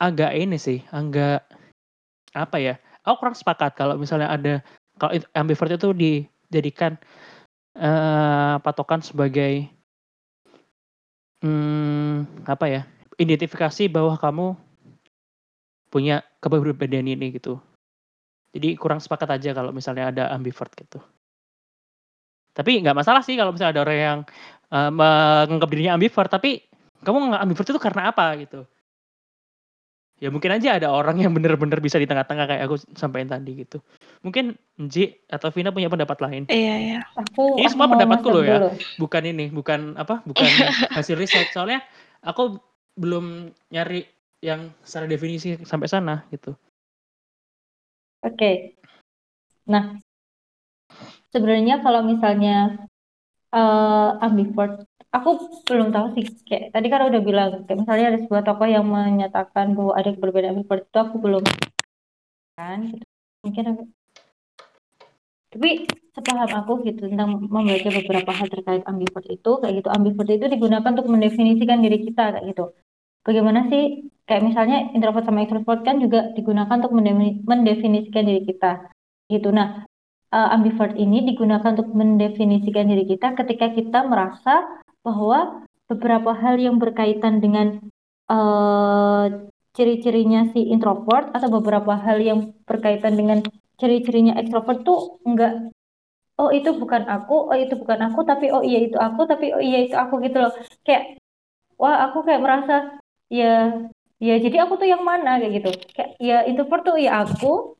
agak 0.01 0.37
ini 0.37 0.61
sih, 0.61 0.85
agak 0.93 1.49
apa 2.37 2.57
ya, 2.61 2.75
aku 3.07 3.17
kurang 3.25 3.37
sepakat 3.39 3.73
kalau 3.79 3.97
misalnya 3.97 4.29
ada 4.29 4.61
kalau 5.01 5.17
ambivert 5.37 5.73
itu 5.77 5.89
dijadikan, 5.97 6.97
eee, 7.77 8.55
patokan 8.65 9.01
sebagai 9.05 9.69
mmm, 11.45 12.45
apa 12.49 12.67
ya, 12.69 12.83
identifikasi 13.21 13.89
bahwa 13.93 14.17
kamu 14.21 14.57
punya 15.93 16.23
kepribadian 16.43 17.07
ini 17.09 17.33
gitu. 17.37 17.59
Jadi 18.57 18.75
kurang 18.81 19.01
sepakat 19.05 19.37
aja 19.37 19.51
kalau 19.53 19.71
misalnya 19.75 20.09
ada 20.13 20.25
ambivert 20.33 20.73
gitu. 20.77 21.01
Tapi 22.57 22.81
nggak 22.81 22.97
masalah 22.97 23.21
sih 23.21 23.37
kalau 23.37 23.53
misalnya 23.53 23.73
ada 23.77 23.83
orang 23.85 23.99
yang, 24.01 24.21
eee, 24.73 24.91
menganggap 24.93 25.69
dirinya 25.69 25.93
ambivert, 26.01 26.31
tapi 26.33 26.65
kamu 27.05 27.33
nggak 27.37 27.43
ambivert 27.45 27.69
itu 27.69 27.81
karena 27.81 28.03
apa 28.13 28.27
gitu? 28.41 28.65
Ya 30.17 30.33
mungkin 30.33 30.49
aja 30.49 30.81
ada 30.81 30.89
orang 30.89 31.21
yang 31.21 31.33
bener-bener 31.37 31.77
bisa 31.77 32.01
di 32.01 32.09
tengah-tengah 32.09 32.49
kayak 32.49 32.63
aku 32.65 32.81
sampein 32.97 33.29
tadi 33.29 33.69
gitu. 33.69 33.85
Mungkin 34.25 34.57
Nji 34.81 35.13
atau 35.29 35.53
Vina 35.53 35.69
punya 35.69 35.93
pendapat 35.93 36.17
lain? 36.25 36.43
Iya 36.49 36.75
iya. 36.81 37.01
Aku 37.13 37.61
Ini 37.61 37.69
aku 37.69 37.73
semua 37.77 37.87
mau 37.89 37.93
pendapatku 37.93 38.29
loh 38.33 38.45
ya, 38.45 38.59
dulu. 38.65 38.71
bukan 38.97 39.23
ini, 39.29 39.47
bukan 39.53 39.93
apa, 40.01 40.25
bukan 40.25 40.49
hasil 40.97 41.21
riset. 41.21 41.53
Soalnya 41.53 41.85
aku 42.25 42.57
belum 42.97 43.53
nyari 43.69 44.09
yang 44.41 44.73
secara 44.81 45.05
definisi 45.05 45.61
sampai 45.69 45.89
sana 45.89 46.25
gitu. 46.33 46.57
Oke. 48.25 48.81
Nah, 49.69 50.01
sebenarnya 51.29 51.85
kalau 51.85 52.01
misalnya 52.09 52.89
eh 53.53 54.11
ambivert, 54.25 54.89
aku 55.17 55.31
belum 55.65 55.89
tahu 55.91 56.07
sih. 56.17 56.25
Kayak 56.45 56.77
tadi 56.77 56.87
kan 56.93 57.09
udah 57.09 57.21
bilang, 57.25 57.51
kayak 57.65 57.79
misalnya 57.83 58.07
ada 58.13 58.19
sebuah 58.25 58.43
tokoh 58.45 58.69
yang 58.69 58.85
menyatakan 58.85 59.73
bahwa 59.73 59.93
ada 59.97 60.11
perbedaan 60.13 60.61
ambivert 60.61 60.85
itu 60.87 60.99
aku 61.01 61.17
belum 61.19 61.45
kan. 62.57 62.79
Gitu. 62.93 63.05
Mungkin 63.45 63.65
aku, 63.73 63.83
tapi 65.53 65.71
sepaham 66.13 66.51
aku 66.53 66.73
gitu 66.89 67.09
tentang 67.09 67.41
membaca 67.49 67.89
beberapa 67.93 68.31
hal 68.33 68.49
terkait 68.53 68.83
ambivert 68.85 69.27
itu, 69.29 69.51
kayak 69.63 69.75
gitu. 69.81 69.89
Ambivert 69.89 70.31
itu 70.31 70.47
digunakan 70.53 70.91
untuk 70.93 71.09
mendefinisikan 71.09 71.79
diri 71.81 71.99
kita 72.05 72.37
kayak 72.37 72.47
gitu. 72.53 72.65
Bagaimana 73.27 73.67
sih 73.67 74.07
kayak 74.27 74.43
misalnya 74.43 74.91
introvert 74.95 75.27
sama 75.27 75.43
extrovert 75.43 75.83
kan 75.83 75.99
juga 75.99 76.31
digunakan 76.35 76.79
untuk 76.79 76.95
mendefini- 76.95 77.43
mendefinisikan 77.43 78.23
diri 78.23 78.43
kita 78.47 78.91
gitu. 79.31 79.51
Nah, 79.51 79.83
uh, 80.31 80.49
ambivert 80.55 80.95
ini 80.95 81.27
digunakan 81.27 81.75
untuk 81.75 81.91
mendefinisikan 81.91 82.87
diri 82.87 83.03
kita 83.07 83.35
ketika 83.35 83.75
kita 83.75 84.07
merasa 84.07 84.83
bahwa 85.07 85.63
beberapa 85.87 86.35
hal 86.35 86.59
yang 86.59 86.83
berkaitan 86.83 87.39
dengan 87.39 87.79
uh, 88.27 89.31
ciri-cirinya 89.79 90.51
si 90.51 90.67
introvert 90.75 91.31
atau 91.31 91.47
beberapa 91.53 91.95
hal 91.95 92.19
yang 92.19 92.51
berkaitan 92.67 93.15
dengan 93.15 93.39
ciri-cirinya 93.79 94.35
extrovert 94.41 94.83
tuh 94.83 95.23
enggak 95.23 95.71
oh 96.37 96.51
itu 96.53 96.71
bukan 96.77 97.09
aku 97.09 97.53
oh 97.53 97.57
itu 97.57 97.75
bukan 97.77 98.01
aku 98.09 98.21
tapi 98.25 98.53
oh 98.53 98.61
iya 98.61 98.85
itu 98.85 98.97
aku 98.97 99.25
tapi 99.25 99.53
oh 99.57 99.63
iya 99.63 99.85
itu 99.85 99.97
aku 99.97 100.21
gitu 100.25 100.37
loh. 100.41 100.53
Kayak 100.85 101.21
wah 101.81 102.09
aku 102.09 102.25
kayak 102.27 102.43
merasa 102.45 102.75
ya 103.33 103.73
ya 104.21 104.35
jadi 104.41 104.65
aku 104.65 104.81
tuh 104.81 104.89
yang 104.89 105.03
mana 105.05 105.41
kayak 105.41 105.53
gitu. 105.61 105.71
Kayak 105.97 106.11
ya 106.21 106.37
introvert 106.49 106.83
tuh 106.85 106.97
ya 107.01 107.25
aku 107.25 107.77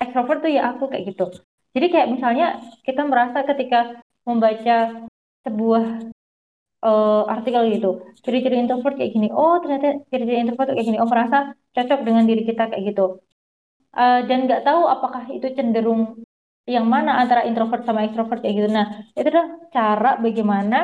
extrovert 0.00 0.40
tuh 0.44 0.52
ya 0.52 0.72
aku 0.72 0.88
kayak 0.88 1.04
gitu. 1.12 1.26
Jadi 1.72 1.86
kayak 1.88 2.08
misalnya 2.12 2.60
kita 2.84 3.02
merasa 3.08 3.44
ketika 3.48 4.00
membaca 4.28 5.08
sebuah 5.44 6.12
uh, 6.82 7.22
artikel 7.30 7.62
gitu. 7.72 7.90
Ciri-ciri 8.20 8.58
introvert 8.62 8.98
kayak 8.98 9.12
gini. 9.14 9.28
Oh 9.32 9.58
ternyata 9.62 10.02
ciri-ciri 10.10 10.42
introvert 10.42 10.74
kayak 10.74 10.86
gini. 10.86 10.98
Oh 10.98 11.08
merasa 11.08 11.54
cocok 11.72 12.00
dengan 12.04 12.24
diri 12.28 12.42
kita 12.44 12.68
kayak 12.70 12.84
gitu. 12.92 13.22
Uh, 13.92 14.24
dan 14.26 14.48
nggak 14.48 14.64
tahu 14.66 14.88
apakah 14.88 15.28
itu 15.30 15.46
cenderung 15.52 16.24
yang 16.64 16.86
mana 16.86 17.18
antara 17.18 17.42
introvert 17.42 17.82
sama 17.86 18.06
extrovert 18.06 18.42
kayak 18.42 18.54
gitu. 18.58 18.68
Nah 18.70 18.86
itu 19.14 19.26
adalah 19.26 19.48
cara 19.74 20.10
bagaimana 20.18 20.78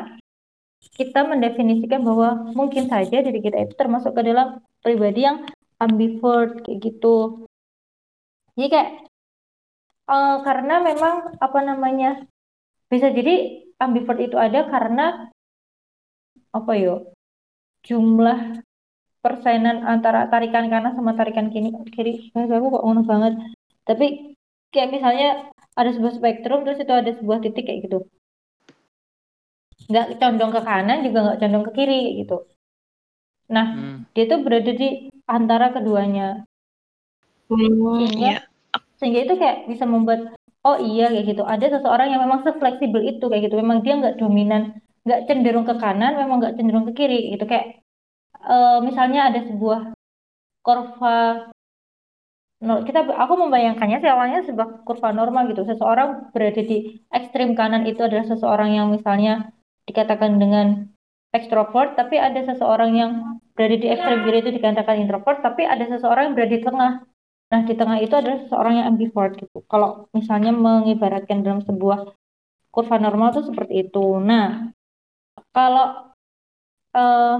kita 0.95 1.26
mendefinisikan 1.26 2.07
bahwa 2.07 2.55
mungkin 2.55 2.87
saja 2.87 3.19
diri 3.19 3.43
kita 3.43 3.67
itu 3.67 3.75
termasuk 3.75 4.14
ke 4.14 4.23
dalam 4.23 4.62
pribadi 4.83 5.26
yang 5.26 5.47
ambivert 5.78 6.62
kayak 6.62 6.78
gitu. 6.83 7.47
Jadi 8.59 8.69
kayak 8.71 8.90
uh, 10.11 10.43
karena 10.43 10.83
memang 10.83 11.38
apa 11.38 11.59
namanya 11.62 12.26
bisa 12.90 13.11
jadi 13.14 13.62
ambivert 13.78 14.19
itu 14.19 14.35
ada 14.35 14.67
karena 14.67 15.31
apa 16.55 16.73
yo 16.76 16.95
jumlah 17.85 18.64
persenan 19.21 19.85
antara 19.85 20.31
tarikan 20.33 20.71
kanan 20.73 20.95
sama 20.95 21.12
tarikan 21.19 21.50
kiri 21.52 21.75
kiri 21.93 22.12
bahasa 22.33 22.59
aku 22.59 22.67
kok 22.75 22.85
ngono 22.85 23.02
banget 23.05 23.35
tapi 23.85 24.37
kayak 24.71 24.93
misalnya 24.95 25.28
ada 25.75 25.90
sebuah 25.95 26.14
spektrum 26.17 26.64
terus 26.64 26.81
itu 26.81 26.93
ada 26.95 27.11
sebuah 27.12 27.38
titik 27.43 27.67
kayak 27.67 27.88
gitu 27.88 28.09
nggak 29.88 30.21
condong 30.21 30.52
ke 30.52 30.61
kanan 30.61 31.00
juga 31.00 31.19
nggak 31.25 31.38
condong 31.40 31.64
ke 31.71 31.73
kiri 31.73 32.02
gitu. 32.21 32.45
Nah, 33.49 33.67
hmm. 33.73 33.97
dia 34.12 34.25
tuh 34.28 34.45
berada 34.45 34.73
di 34.75 35.09
antara 35.25 35.73
keduanya. 35.73 36.45
Hmm, 37.49 37.57
sehingga, 37.57 38.21
iya. 38.21 38.38
sehingga 39.00 39.21
itu 39.25 39.35
kayak 39.40 39.59
bisa 39.73 39.88
membuat 39.88 40.37
oh 40.61 40.76
iya 40.76 41.09
kayak 41.09 41.26
gitu. 41.33 41.43
Ada 41.49 41.81
seseorang 41.81 42.12
yang 42.12 42.21
memang 42.21 42.45
sefleksibel 42.45 43.00
itu 43.09 43.25
kayak 43.25 43.49
gitu. 43.49 43.57
Memang 43.57 43.81
dia 43.81 43.97
nggak 43.97 44.21
dominan, 44.21 44.76
nggak 45.09 45.25
cenderung 45.25 45.65
ke 45.65 45.75
kanan, 45.81 46.21
memang 46.21 46.37
nggak 46.45 46.57
cenderung 46.61 46.85
ke 46.88 46.93
kiri 46.93 47.33
gitu. 47.33 47.49
Kayak 47.49 47.81
uh, 48.45 48.85
misalnya 48.85 49.33
ada 49.33 49.41
sebuah 49.49 49.97
kurva 50.61 51.49
No, 52.59 52.83
kita 52.83 53.07
aku 53.07 53.38
membayangkannya 53.38 54.03
sih 54.03 54.11
awalnya 54.11 54.43
sebuah 54.43 54.83
kurva 54.83 55.15
normal 55.15 55.47
gitu. 55.55 55.62
Seseorang 55.62 56.35
berada 56.35 56.59
di 56.59 56.99
ekstrim 57.15 57.55
kanan 57.55 57.87
itu 57.87 58.03
adalah 58.03 58.27
seseorang 58.27 58.75
yang 58.75 58.91
misalnya 58.91 59.55
dikatakan 59.87 60.43
dengan 60.43 60.91
ekstrovert, 61.31 61.95
tapi 61.95 62.19
ada 62.19 62.43
seseorang 62.43 62.99
yang 62.99 63.11
berada 63.55 63.79
di 63.79 63.87
ekstrem 63.87 64.27
kiri 64.27 64.43
itu 64.43 64.50
dikatakan 64.59 64.99
introvert, 64.99 65.38
tapi 65.38 65.71
ada 65.71 65.87
seseorang 65.87 66.31
yang 66.31 66.35
berada 66.35 66.55
di 66.59 66.62
tengah. 66.67 66.93
Nah, 67.49 67.61
di 67.62 67.75
tengah 67.79 67.99
itu 68.03 68.15
adalah 68.19 68.38
seseorang 68.43 68.75
yang 68.83 68.87
ambivert 68.91 69.33
gitu. 69.38 69.59
Kalau 69.71 70.11
misalnya 70.11 70.50
mengibaratkan 70.50 71.47
dalam 71.47 71.62
sebuah 71.62 72.11
kurva 72.75 72.97
normal 72.99 73.38
itu 73.38 73.55
seperti 73.55 73.87
itu. 73.87 74.19
Nah, 74.19 74.75
kalau 75.52 76.12
uh, 76.95 77.37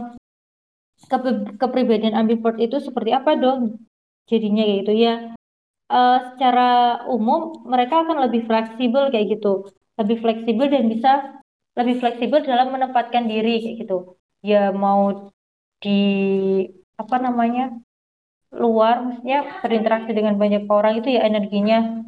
kepribadian 1.61 2.15
ambivert 2.19 2.59
itu 2.59 2.81
seperti 2.83 3.15
apa 3.15 3.39
dong? 3.39 3.83
Jadinya 4.29 4.63
kayak 4.65 4.79
gitu 4.85 4.93
ya. 4.95 5.15
Uh, 5.89 6.21
secara 6.35 7.01
umum 7.09 7.65
mereka 7.65 8.05
akan 8.05 8.29
lebih 8.29 8.45
fleksibel 8.45 9.09
kayak 9.09 9.41
gitu, 9.41 9.73
lebih 9.97 10.21
fleksibel 10.21 10.69
dan 10.69 10.85
bisa 10.93 11.13
lebih 11.79 11.97
fleksibel 12.03 12.45
dalam 12.45 12.75
menempatkan 12.75 13.25
diri 13.31 13.63
kayak 13.63 13.77
gitu 13.87 14.19
ya 14.43 14.75
mau 14.75 15.31
di 15.79 16.03
apa 16.99 17.17
namanya 17.23 17.79
luar 18.51 19.07
maksudnya 19.07 19.63
berinteraksi 19.63 20.11
dengan 20.11 20.35
banyak 20.35 20.67
orang 20.67 20.99
itu 20.99 21.15
ya 21.15 21.23
energinya 21.27 22.03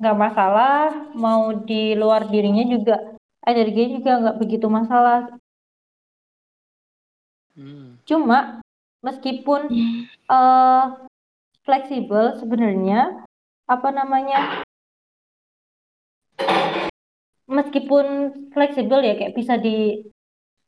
nggak 0.00 0.16
masalah 0.16 1.12
mau 1.12 1.52
di 1.52 1.92
luar 1.92 2.32
dirinya 2.32 2.64
juga 2.64 2.96
energinya 3.44 4.00
juga 4.00 4.12
nggak 4.24 4.38
begitu 4.40 4.66
masalah 4.72 5.28
hmm. 7.56 8.02
cuma 8.04 8.60
meskipun 9.00 9.70
hmm. 9.70 10.00
uh, 10.28 11.08
fleksibel 11.64 12.36
sebenarnya 12.36 13.24
apa 13.70 13.88
namanya 13.94 14.66
meskipun 17.50 18.06
fleksibel 18.54 19.02
ya 19.02 19.14
kayak 19.18 19.34
bisa 19.34 19.58
di 19.58 20.06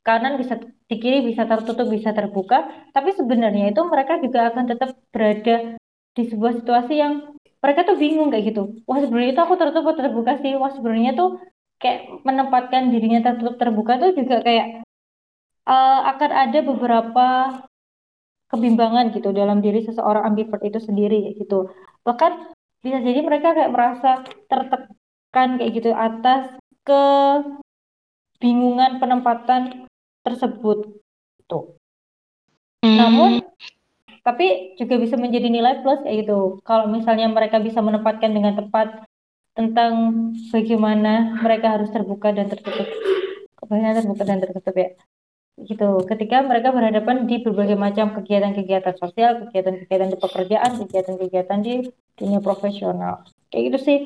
kanan 0.03 0.35
bisa 0.39 0.59
di 0.91 0.97
kiri 0.99 1.23
bisa 1.23 1.47
tertutup 1.47 1.87
bisa 1.87 2.11
terbuka 2.11 2.67
tapi 2.91 3.15
sebenarnya 3.15 3.71
itu 3.71 3.83
mereka 3.87 4.19
juga 4.19 4.51
akan 4.51 4.65
tetap 4.67 4.91
berada 5.15 5.79
di 6.13 6.23
sebuah 6.27 6.59
situasi 6.61 6.95
yang 6.99 7.33
mereka 7.63 7.87
tuh 7.87 7.97
bingung 7.97 8.35
kayak 8.35 8.53
gitu 8.53 8.83
wah 8.85 8.99
sebenarnya 8.99 9.39
itu 9.39 9.43
aku 9.43 9.55
tertutup 9.55 9.95
atau 9.95 10.03
terbuka 10.03 10.33
sih 10.43 10.53
wah 10.59 10.75
sebenarnya 10.75 11.15
tuh 11.15 11.39
kayak 11.79 12.23
menempatkan 12.27 12.91
dirinya 12.91 13.31
tertutup 13.31 13.59
terbuka 13.59 14.03
tuh 14.03 14.11
juga 14.19 14.43
kayak 14.43 14.83
uh, 15.67 16.01
akan 16.17 16.31
ada 16.31 16.59
beberapa 16.65 17.27
kebimbangan 18.53 19.17
gitu 19.17 19.33
dalam 19.33 19.65
diri 19.65 19.85
seseorang 19.85 20.33
ambivert 20.33 20.63
itu 20.63 20.79
sendiri 20.79 21.33
gitu 21.41 21.73
bahkan 22.05 22.53
bisa 22.83 22.99
jadi 22.99 23.23
mereka 23.23 23.55
kayak 23.55 23.71
merasa 23.71 24.27
tertekan 24.51 25.55
kayak 25.57 25.73
gitu 25.79 25.95
atas 25.95 26.51
kebingungan 26.83 28.99
penempatan 28.99 29.87
tersebut. 30.27 30.99
Tuh. 31.47 31.79
Hmm. 32.83 32.99
Namun 32.99 33.47
tapi 34.23 34.79
juga 34.79 34.99
bisa 34.99 35.19
menjadi 35.19 35.47
nilai 35.47 35.83
plus 35.83 36.03
kayak 36.03 36.27
gitu. 36.27 36.59
Kalau 36.67 36.91
misalnya 36.91 37.31
mereka 37.31 37.63
bisa 37.63 37.79
menempatkan 37.79 38.35
dengan 38.35 38.59
tepat 38.59 39.07
tentang 39.55 39.95
bagaimana 40.51 41.39
mereka 41.39 41.79
harus 41.79 41.87
terbuka 41.95 42.35
dan 42.35 42.51
tertutup. 42.51 42.91
Bagaimana 43.63 44.03
terbuka 44.03 44.27
dan 44.27 44.43
tertutup 44.43 44.75
ya. 44.75 44.91
Gitu. 45.61 45.89
Ketika 46.09 46.41
mereka 46.41 46.73
berhadapan 46.73 47.29
di 47.29 47.45
berbagai 47.45 47.77
macam 47.77 48.17
kegiatan-kegiatan 48.17 48.97
sosial, 48.97 49.45
kegiatan-kegiatan 49.47 50.09
di 50.09 50.19
pekerjaan, 50.19 50.71
kegiatan-kegiatan 50.81 51.59
di 51.61 51.75
dunia 52.17 52.41
profesional. 52.41 53.29
Kayak 53.53 53.63
gitu 53.69 53.79
sih. 53.85 53.99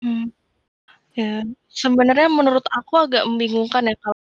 Hmm. 0.00 0.32
Ya, 1.16 1.44
sebenarnya 1.72 2.28
menurut 2.28 2.64
aku 2.68 3.08
agak 3.08 3.24
membingungkan 3.24 3.88
ya 3.88 3.96
kalau 3.96 4.15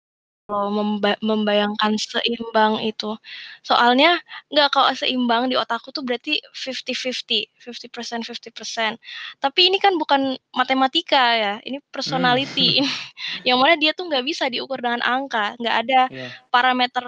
memba 0.50 1.16
membayangkan 1.24 1.96
seimbang 2.00 2.82
itu. 2.84 3.16
Soalnya 3.64 4.20
nggak 4.52 4.70
kalau 4.74 4.92
seimbang 4.98 5.48
di 5.52 5.56
otakku 5.56 5.94
tuh 5.96 6.04
berarti 6.04 6.42
50-50, 6.54 7.48
50%, 7.62 8.26
50%. 8.26 8.98
Tapi 9.40 9.62
ini 9.72 9.78
kan 9.80 9.96
bukan 9.96 10.36
matematika 10.56 11.38
ya, 11.38 11.54
ini 11.64 11.80
personality. 11.94 12.82
Hmm. 12.84 12.92
Yang 13.48 13.58
mana 13.62 13.76
dia 13.80 13.92
tuh 13.96 14.10
nggak 14.12 14.24
bisa 14.28 14.50
diukur 14.52 14.82
dengan 14.84 15.02
angka, 15.06 15.56
nggak 15.62 15.76
ada 15.88 16.02
yeah. 16.10 16.32
parameter 16.52 17.06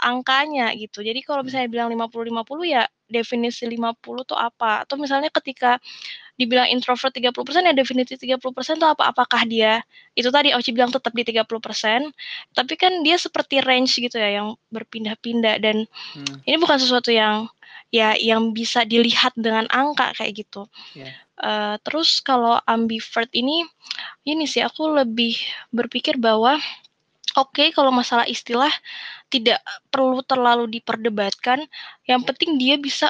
angkanya 0.00 0.72
gitu. 0.76 1.00
Jadi 1.04 1.20
kalau 1.24 1.42
Hmm. 1.42 1.48
misalnya 1.48 1.68
bilang 1.72 1.88
50-50 1.92 2.64
ya 2.68 2.84
definisi 3.10 3.64
50 3.68 4.22
tuh 4.28 4.36
apa? 4.38 4.84
Atau 4.86 4.96
misalnya 5.00 5.32
ketika 5.32 5.80
dibilang 6.38 6.70
introvert 6.70 7.10
30% 7.12 7.66
ya 7.66 7.74
definisi 7.74 8.14
30% 8.16 8.78
tuh 8.78 8.88
apa? 8.94 9.10
Apakah 9.12 9.42
dia 9.44 9.82
itu 10.14 10.30
tadi 10.30 10.54
Oci 10.54 10.70
bilang 10.72 10.90
tetap 10.94 11.12
di 11.12 11.22
30%, 11.26 12.08
tapi 12.54 12.74
kan 12.78 13.02
dia 13.04 13.18
seperti 13.18 13.60
range 13.62 13.98
gitu 13.98 14.16
ya 14.18 14.40
yang 14.42 14.54
berpindah-pindah 14.72 15.56
dan 15.62 15.84
Hmm. 16.14 16.40
ini 16.46 16.56
bukan 16.60 16.78
sesuatu 16.80 17.10
yang 17.12 17.48
ya 17.92 18.14
yang 18.20 18.52
bisa 18.54 18.84
dilihat 18.86 19.32
dengan 19.36 19.66
angka 19.72 20.12
kayak 20.16 20.44
gitu. 20.46 20.66
Iya. 20.96 21.12
Eee, 21.40 21.74
terus 21.86 22.20
kalau 22.22 22.58
ambivert 22.66 23.30
ini, 23.34 23.64
ini 24.26 24.44
sih 24.50 24.62
aku 24.64 24.90
lebih 24.90 25.34
berpikir 25.74 26.18
bahwa 26.20 26.58
oke 27.38 27.64
kalau 27.76 27.90
masalah 27.94 28.26
istilah 28.28 28.70
tidak 29.32 29.60
perlu 29.92 30.20
terlalu 30.24 30.66
diperdebatkan, 30.80 31.64
yang 32.08 32.22
penting 32.26 32.56
dia 32.60 32.76
bisa 32.80 33.08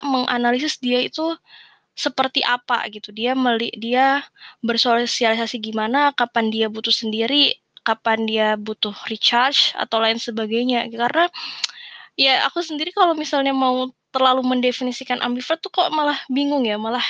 menganalisis 0.00 0.80
dia 0.80 1.00
itu 1.04 1.36
seperti 2.00 2.40
apa 2.40 2.88
gitu. 2.88 3.12
Dia 3.12 3.36
meli 3.36 3.68
dia 3.76 4.24
bersosialisasi 4.64 5.60
gimana, 5.60 6.16
kapan 6.16 6.48
dia 6.48 6.72
butuh 6.72 6.92
sendiri, 6.92 7.60
kapan 7.84 8.24
dia 8.24 8.56
butuh 8.56 8.96
recharge 9.12 9.76
atau 9.76 10.00
lain 10.00 10.16
sebagainya. 10.16 10.88
Karena 10.88 11.28
ya 12.16 12.48
aku 12.48 12.64
sendiri 12.64 12.96
kalau 12.96 13.12
misalnya 13.12 13.52
mau 13.52 13.92
terlalu 14.10 14.42
mendefinisikan 14.42 15.20
ambivert 15.20 15.60
tuh 15.60 15.68
kok 15.68 15.92
malah 15.92 16.16
bingung 16.32 16.64
ya, 16.64 16.80
malah 16.80 17.04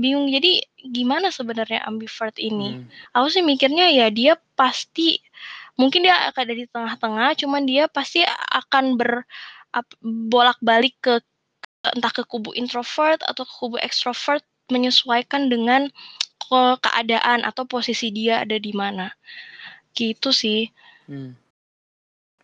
bingung. 0.00 0.32
Jadi 0.32 0.64
gimana 0.88 1.28
sebenarnya 1.28 1.84
ambivert 1.84 2.40
ini? 2.40 2.80
Hmm. 2.80 2.88
Aku 3.20 3.28
sih 3.28 3.44
mikirnya 3.44 3.92
ya 3.92 4.08
dia 4.08 4.40
pasti 4.56 5.20
mungkin 5.76 6.06
dia 6.06 6.32
akan 6.32 6.40
ada 6.48 6.54
di 6.54 6.66
tengah-tengah, 6.70 7.28
cuman 7.44 7.62
dia 7.68 7.84
pasti 7.92 8.24
akan 8.56 8.96
ber 8.96 9.28
bolak-balik 10.06 10.94
ke 11.02 11.18
entah 11.92 12.12
ke 12.14 12.24
kubu 12.24 12.56
introvert 12.56 13.20
atau 13.26 13.44
ke 13.44 13.54
kubu 13.60 13.76
ekstrovert 13.82 14.40
menyesuaikan 14.72 15.52
dengan 15.52 15.92
ke 16.40 16.62
keadaan 16.80 17.44
atau 17.44 17.68
posisi 17.68 18.08
dia 18.08 18.40
ada 18.40 18.56
di 18.56 18.72
mana. 18.72 19.12
Gitu 19.92 20.32
sih. 20.32 20.72
Hmm. 21.04 21.36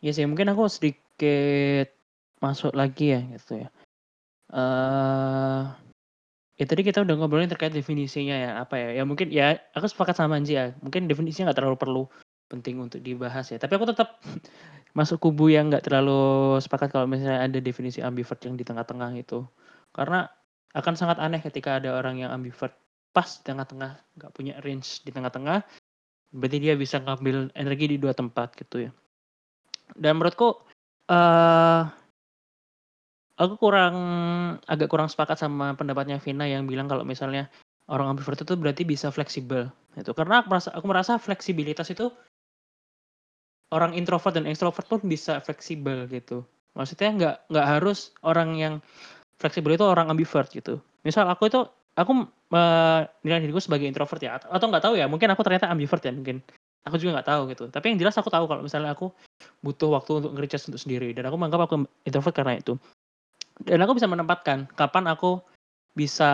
Iya 0.01 0.13
sih, 0.17 0.25
mungkin 0.29 0.53
aku 0.53 0.69
sedikit 0.69 1.89
masuk 2.41 2.73
lagi 2.73 3.13
ya 3.17 3.21
gitu 3.37 3.65
ya. 3.65 3.69
Eee, 4.51 5.61
ya 6.57 6.65
tadi 6.65 6.83
kita 6.85 7.05
udah 7.05 7.15
ngobrolin 7.21 7.53
terkait 7.53 7.73
definisinya 7.73 8.37
ya, 8.37 8.51
apa 8.65 8.81
ya, 8.81 8.89
ya 9.01 9.03
mungkin 9.05 9.29
ya 9.29 9.61
aku 9.77 9.87
sepakat 9.89 10.17
sama 10.17 10.41
Anji 10.41 10.57
ya, 10.57 10.73
mungkin 10.81 11.05
definisinya 11.05 11.53
nggak 11.53 11.59
terlalu 11.61 11.77
perlu 11.77 12.05
penting 12.51 12.83
untuk 12.83 12.99
dibahas 12.99 13.47
ya. 13.55 13.63
Tapi 13.63 13.79
aku 13.79 13.87
tetap 13.95 14.19
masuk 14.99 15.23
kubu 15.23 15.55
yang 15.55 15.71
nggak 15.71 15.87
terlalu 15.87 16.59
sepakat 16.59 16.91
kalau 16.91 17.07
misalnya 17.07 17.47
ada 17.47 17.59
definisi 17.63 18.03
ambivert 18.03 18.43
yang 18.43 18.59
di 18.59 18.67
tengah-tengah 18.67 19.15
itu. 19.15 19.47
Karena 19.95 20.27
akan 20.75 20.95
sangat 20.99 21.23
aneh 21.23 21.39
ketika 21.39 21.79
ada 21.79 21.95
orang 21.95 22.19
yang 22.19 22.35
ambivert 22.35 22.75
pas 23.15 23.27
di 23.27 23.47
tengah-tengah, 23.47 24.19
nggak 24.19 24.33
punya 24.35 24.59
range 24.63 25.03
di 25.07 25.11
tengah-tengah, 25.15 25.63
berarti 26.35 26.59
dia 26.59 26.75
bisa 26.75 26.99
ngambil 26.99 27.55
energi 27.55 27.87
di 27.91 27.97
dua 27.99 28.15
tempat 28.15 28.55
gitu 28.59 28.91
ya. 28.91 28.91
Dan 29.95 30.19
menurutku, 30.19 30.63
eee 31.11 31.83
aku 33.41 33.55
kurang 33.57 33.97
agak 34.69 34.93
kurang 34.93 35.09
sepakat 35.09 35.41
sama 35.41 35.73
pendapatnya 35.73 36.21
Vina 36.21 36.45
yang 36.45 36.69
bilang 36.69 36.87
kalau 36.87 37.09
misalnya 37.09 37.49
orang 37.89 38.13
ambivert 38.15 38.39
itu 38.45 38.55
berarti 38.55 38.85
bisa 38.85 39.09
fleksibel 39.09 39.73
gitu. 39.97 40.13
Karena 40.13 40.45
aku 40.45 40.49
merasa 40.53 40.69
aku 40.77 40.87
merasa 40.87 41.13
fleksibilitas 41.17 41.89
itu 41.91 42.13
orang 43.71 43.95
introvert 43.95 44.35
dan 44.35 44.47
ekstrovert 44.47 44.87
pun 44.87 45.01
bisa 45.07 45.39
fleksibel 45.43 46.07
gitu. 46.11 46.43
Maksudnya 46.75 47.11
nggak 47.15 47.35
nggak 47.51 47.67
harus 47.79 48.15
orang 48.23 48.55
yang 48.59 48.75
fleksibel 49.39 49.75
itu 49.75 49.87
orang 49.87 50.11
ambivert 50.11 50.51
gitu. 50.51 50.79
Misal 51.07 51.27
aku 51.31 51.51
itu 51.51 51.65
aku 51.99 52.27
menilai 52.51 53.41
diriku 53.43 53.63
sebagai 53.63 53.87
introvert 53.87 54.21
ya 54.23 54.39
atau 54.39 54.67
nggak 54.71 54.85
tahu 54.85 54.95
ya, 54.99 55.07
mungkin 55.07 55.31
aku 55.33 55.43
ternyata 55.47 55.71
ambivert 55.71 56.03
ya 56.03 56.13
mungkin. 56.15 56.43
Aku 56.89 56.97
juga 56.97 57.21
nggak 57.21 57.29
tahu 57.29 57.43
gitu. 57.53 57.65
Tapi 57.69 57.93
yang 57.93 57.99
jelas 58.01 58.17
aku 58.17 58.33
tahu 58.33 58.49
kalau 58.49 58.65
misalnya 58.65 58.97
aku 58.97 59.13
butuh 59.61 59.93
waktu 59.93 60.25
untuk 60.25 60.33
nge-recharge 60.33 60.73
untuk 60.73 60.81
sendiri 60.81 61.13
dan 61.13 61.29
aku 61.29 61.37
menganggap 61.37 61.69
aku 61.69 61.85
introvert 62.09 62.35
karena 62.35 62.57
itu. 62.57 62.81
Dan 63.61 63.85
aku 63.85 64.01
bisa 64.01 64.09
menempatkan 64.09 64.65
kapan 64.73 65.05
aku 65.13 65.45
bisa, 65.93 66.33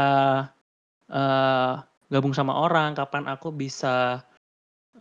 eee, 1.10 1.74
gabung 2.12 2.30
sama 2.30 2.54
orang, 2.54 2.94
kapan 2.94 3.26
aku 3.26 3.50
bisa, 3.50 4.22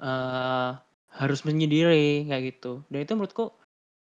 eee, 0.01 0.69
harus 1.15 1.43
menyendiri 1.47 2.28
kayak 2.28 2.43
gitu. 2.56 2.84
Dan 2.91 3.08
itu 3.08 3.13
menurutku 3.15 3.51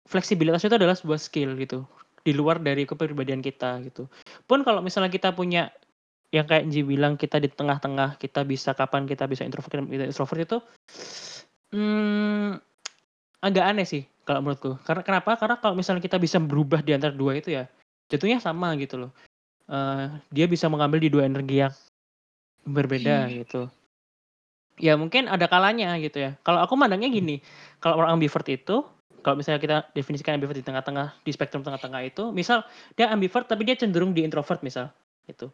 fleksibilitas 0.08 0.64
itu 0.64 0.74
adalah 0.74 0.96
sebuah 0.96 1.20
skill 1.20 1.54
gitu, 1.60 1.84
di 2.26 2.32
luar 2.34 2.58
dari 2.58 2.88
kepribadian 2.88 3.40
kita 3.44 3.80
gitu. 3.86 4.08
Pun 4.48 4.64
kalau 4.66 4.80
misalnya 4.82 5.12
kita 5.12 5.30
punya 5.36 5.70
yang 6.32 6.48
kayak 6.48 6.64
Nji 6.68 6.82
bilang 6.82 7.20
kita 7.20 7.36
di 7.38 7.48
tengah-tengah, 7.52 8.16
kita 8.16 8.42
bisa 8.48 8.72
kapan 8.72 9.04
kita 9.04 9.28
bisa 9.28 9.44
introvert, 9.44 9.84
kita 9.84 10.08
extrovert 10.08 10.40
itu, 10.48 10.58
mmm, 11.76 12.56
agak 13.44 13.64
aneh 13.68 13.86
sih 13.86 14.02
kalau 14.24 14.40
menurutku. 14.40 14.80
Karena 14.88 15.02
kenapa? 15.04 15.36
Karena 15.36 15.56
kalau 15.60 15.74
misalnya 15.76 16.00
kita 16.00 16.16
bisa 16.16 16.40
berubah 16.40 16.80
di 16.80 16.96
antara 16.96 17.12
dua 17.12 17.36
itu 17.36 17.52
ya, 17.52 17.68
jatuhnya 18.08 18.40
sama 18.40 18.72
gitu 18.80 19.08
loh. 19.08 19.12
Eee, 19.68 20.08
dia 20.32 20.46
bisa 20.48 20.68
mengambil 20.72 21.00
di 21.02 21.08
dua 21.12 21.28
energi 21.28 21.64
yang 21.64 21.72
berbeda 22.66 23.28
Hmm. 23.28 23.36
gitu. 23.44 23.62
Ya 24.80 24.96
mungkin 24.96 25.28
ada 25.28 25.44
kalanya 25.50 25.92
gitu 26.00 26.16
ya. 26.16 26.30
Kalau 26.40 26.64
aku 26.64 26.78
mandangnya 26.80 27.12
gini, 27.12 27.44
kalau 27.82 28.00
orang 28.00 28.16
ambivert 28.16 28.48
itu, 28.48 28.80
kalau 29.20 29.36
misalnya 29.36 29.60
kita 29.60 29.76
definisikan 29.92 30.40
ambivert 30.40 30.56
di 30.56 30.64
tengah-tengah, 30.64 31.12
di 31.22 31.30
spektrum 31.30 31.60
tengah-tengah 31.60 32.00
itu, 32.08 32.32
misal 32.32 32.64
dia 32.96 33.12
ambivert 33.12 33.46
tapi 33.46 33.68
dia 33.68 33.76
cenderung 33.76 34.16
di 34.16 34.24
introvert 34.24 34.64
misal, 34.64 34.88
gitu. 35.28 35.52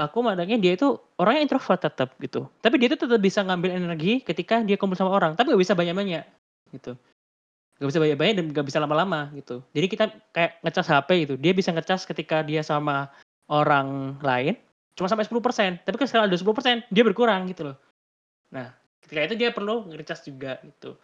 Aku 0.00 0.24
mandangnya 0.24 0.56
dia 0.56 0.72
itu 0.72 0.96
orangnya 1.20 1.44
introvert 1.44 1.82
tetap 1.82 2.16
gitu, 2.16 2.48
tapi 2.64 2.80
dia 2.80 2.88
itu 2.88 2.96
tetap 2.96 3.20
bisa 3.20 3.44
ngambil 3.44 3.76
energi 3.76 4.24
ketika 4.24 4.64
dia 4.64 4.80
kumpul 4.80 4.96
sama 4.96 5.12
orang, 5.12 5.36
tapi 5.36 5.52
nggak 5.52 5.62
bisa 5.68 5.74
banyak-banyak, 5.76 6.24
gitu. 6.72 6.96
Nggak 7.76 7.88
bisa 7.92 8.00
banyak-banyak 8.00 8.34
dan 8.40 8.44
nggak 8.56 8.66
bisa 8.72 8.78
lama-lama 8.80 9.28
gitu. 9.36 9.60
Jadi 9.76 9.86
kita 9.92 10.04
kayak 10.32 10.64
ngecas 10.64 10.88
HP 10.88 11.08
gitu, 11.28 11.34
dia 11.36 11.52
bisa 11.52 11.74
ngecas 11.76 12.08
ketika 12.08 12.40
dia 12.40 12.64
sama 12.64 13.12
orang 13.52 14.16
lain, 14.24 14.56
cuma 14.96 15.12
sampai 15.12 15.28
10%, 15.28 15.84
tapi 15.84 16.00
kan 16.00 16.06
setelah 16.08 16.24
ada 16.24 16.38
10% 16.40 16.88
dia 16.88 17.04
berkurang 17.04 17.44
gitu 17.52 17.68
loh. 17.68 17.76
Nah, 18.52 18.68
ketika 19.02 19.20
itu 19.32 19.34
dia 19.40 19.50
perlu 19.56 19.88
nge-recharge 19.88 20.24
juga 20.30 20.60
gitu. 20.62 20.94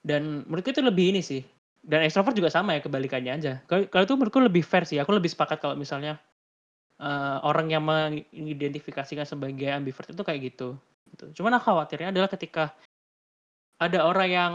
Dan 0.00 0.48
menurutku 0.48 0.72
itu 0.72 0.80
lebih 0.80 1.12
ini 1.12 1.20
sih, 1.20 1.44
dan 1.84 2.00
ekstrovert 2.04 2.32
juga 2.32 2.48
sama 2.48 2.72
ya 2.76 2.80
kebalikannya 2.80 3.32
aja. 3.36 3.52
Kalau 3.68 4.04
itu 4.04 4.14
menurutku 4.16 4.40
lebih 4.40 4.64
fair 4.64 4.88
sih, 4.88 4.96
aku 4.96 5.12
lebih 5.12 5.28
sepakat 5.28 5.60
kalau 5.60 5.76
misalnya, 5.76 6.16
eee, 7.00 7.38
orang 7.44 7.68
yang 7.72 7.84
mengidentifikasikan 7.84 9.26
sebagai 9.28 9.68
ambivert 9.72 10.08
itu 10.12 10.22
kayak 10.24 10.40
gitu, 10.54 10.76
gitu. 11.14 11.26
Cuman 11.42 11.56
aku 11.58 11.72
khawatirnya 11.72 12.12
adalah 12.14 12.30
ketika 12.32 12.72
ada 13.80 14.06
orang 14.06 14.28
yang 14.30 14.52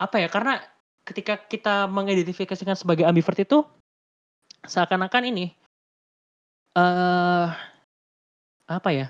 apa 0.00 0.16
ya, 0.22 0.28
karena 0.32 0.58
ketika 1.06 1.34
kita 1.46 1.86
mengidentifikasikan 1.90 2.74
sebagai 2.78 3.04
ambivert 3.06 3.38
itu, 3.40 3.62
seakan-akan 4.72 5.24
ini, 5.32 5.46
eee, 6.76 7.46
apa 8.68 8.90
ya 8.94 9.06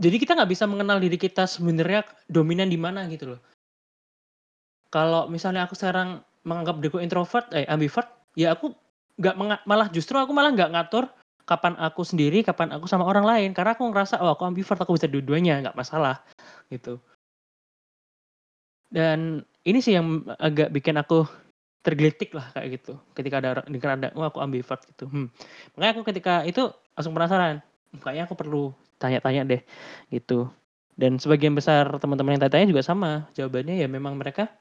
jadi 0.00 0.16
kita 0.16 0.32
nggak 0.32 0.50
bisa 0.50 0.64
mengenal 0.64 0.96
diri 0.96 1.20
kita 1.20 1.44
sebenarnya 1.44 2.08
dominan 2.32 2.72
di 2.72 2.80
mana 2.80 3.04
gitu 3.12 3.36
loh. 3.36 3.40
Kalau 4.90 5.30
misalnya 5.30 5.68
aku 5.68 5.78
sekarang 5.78 6.24
menganggap 6.42 6.80
diriku 6.82 6.98
introvert, 6.98 7.46
eh 7.54 7.68
ambivert, 7.68 8.08
ya 8.34 8.56
aku 8.56 8.74
nggak 9.20 9.36
malah 9.68 9.86
justru 9.92 10.16
aku 10.16 10.32
malah 10.32 10.50
nggak 10.56 10.72
ngatur 10.72 11.04
kapan 11.46 11.76
aku 11.78 12.02
sendiri, 12.02 12.42
kapan 12.42 12.74
aku 12.74 12.88
sama 12.90 13.06
orang 13.06 13.22
lain. 13.22 13.50
Karena 13.54 13.76
aku 13.76 13.86
ngerasa, 13.86 14.18
oh 14.24 14.32
aku 14.34 14.48
ambivert, 14.48 14.80
aku 14.80 14.96
bisa 14.98 15.06
dua-duanya, 15.06 15.62
nggak 15.62 15.76
masalah, 15.78 16.24
gitu. 16.72 16.98
Dan 18.90 19.46
ini 19.62 19.78
sih 19.78 19.94
yang 19.94 20.26
agak 20.42 20.74
bikin 20.74 20.98
aku 20.98 21.22
tergelitik 21.86 22.34
lah 22.34 22.50
kayak 22.52 22.82
gitu, 22.82 22.98
ketika 23.14 23.40
ada 23.40 23.48
orang 23.56 23.66
dengar 23.70 23.90
ada, 23.96 24.08
"Oh 24.18 24.26
aku 24.26 24.42
ambivert," 24.42 24.82
gitu, 24.84 25.08
hmm. 25.08 25.32
Makanya 25.78 25.92
aku 25.96 26.02
ketika 26.10 26.44
itu 26.44 26.68
langsung 26.98 27.14
penasaran, 27.16 27.62
kayaknya 27.98 28.30
aku 28.30 28.38
perlu 28.38 28.70
tanya-tanya 29.02 29.42
deh, 29.48 29.62
gitu. 30.14 30.46
Dan 30.94 31.16
sebagian 31.18 31.56
besar 31.56 31.88
teman-teman 31.98 32.36
yang 32.36 32.42
tanya-tanya 32.46 32.68
juga 32.70 32.82
sama, 32.84 33.26
jawabannya 33.34 33.80
ya 33.80 33.88
memang 33.90 34.14
mereka 34.20 34.52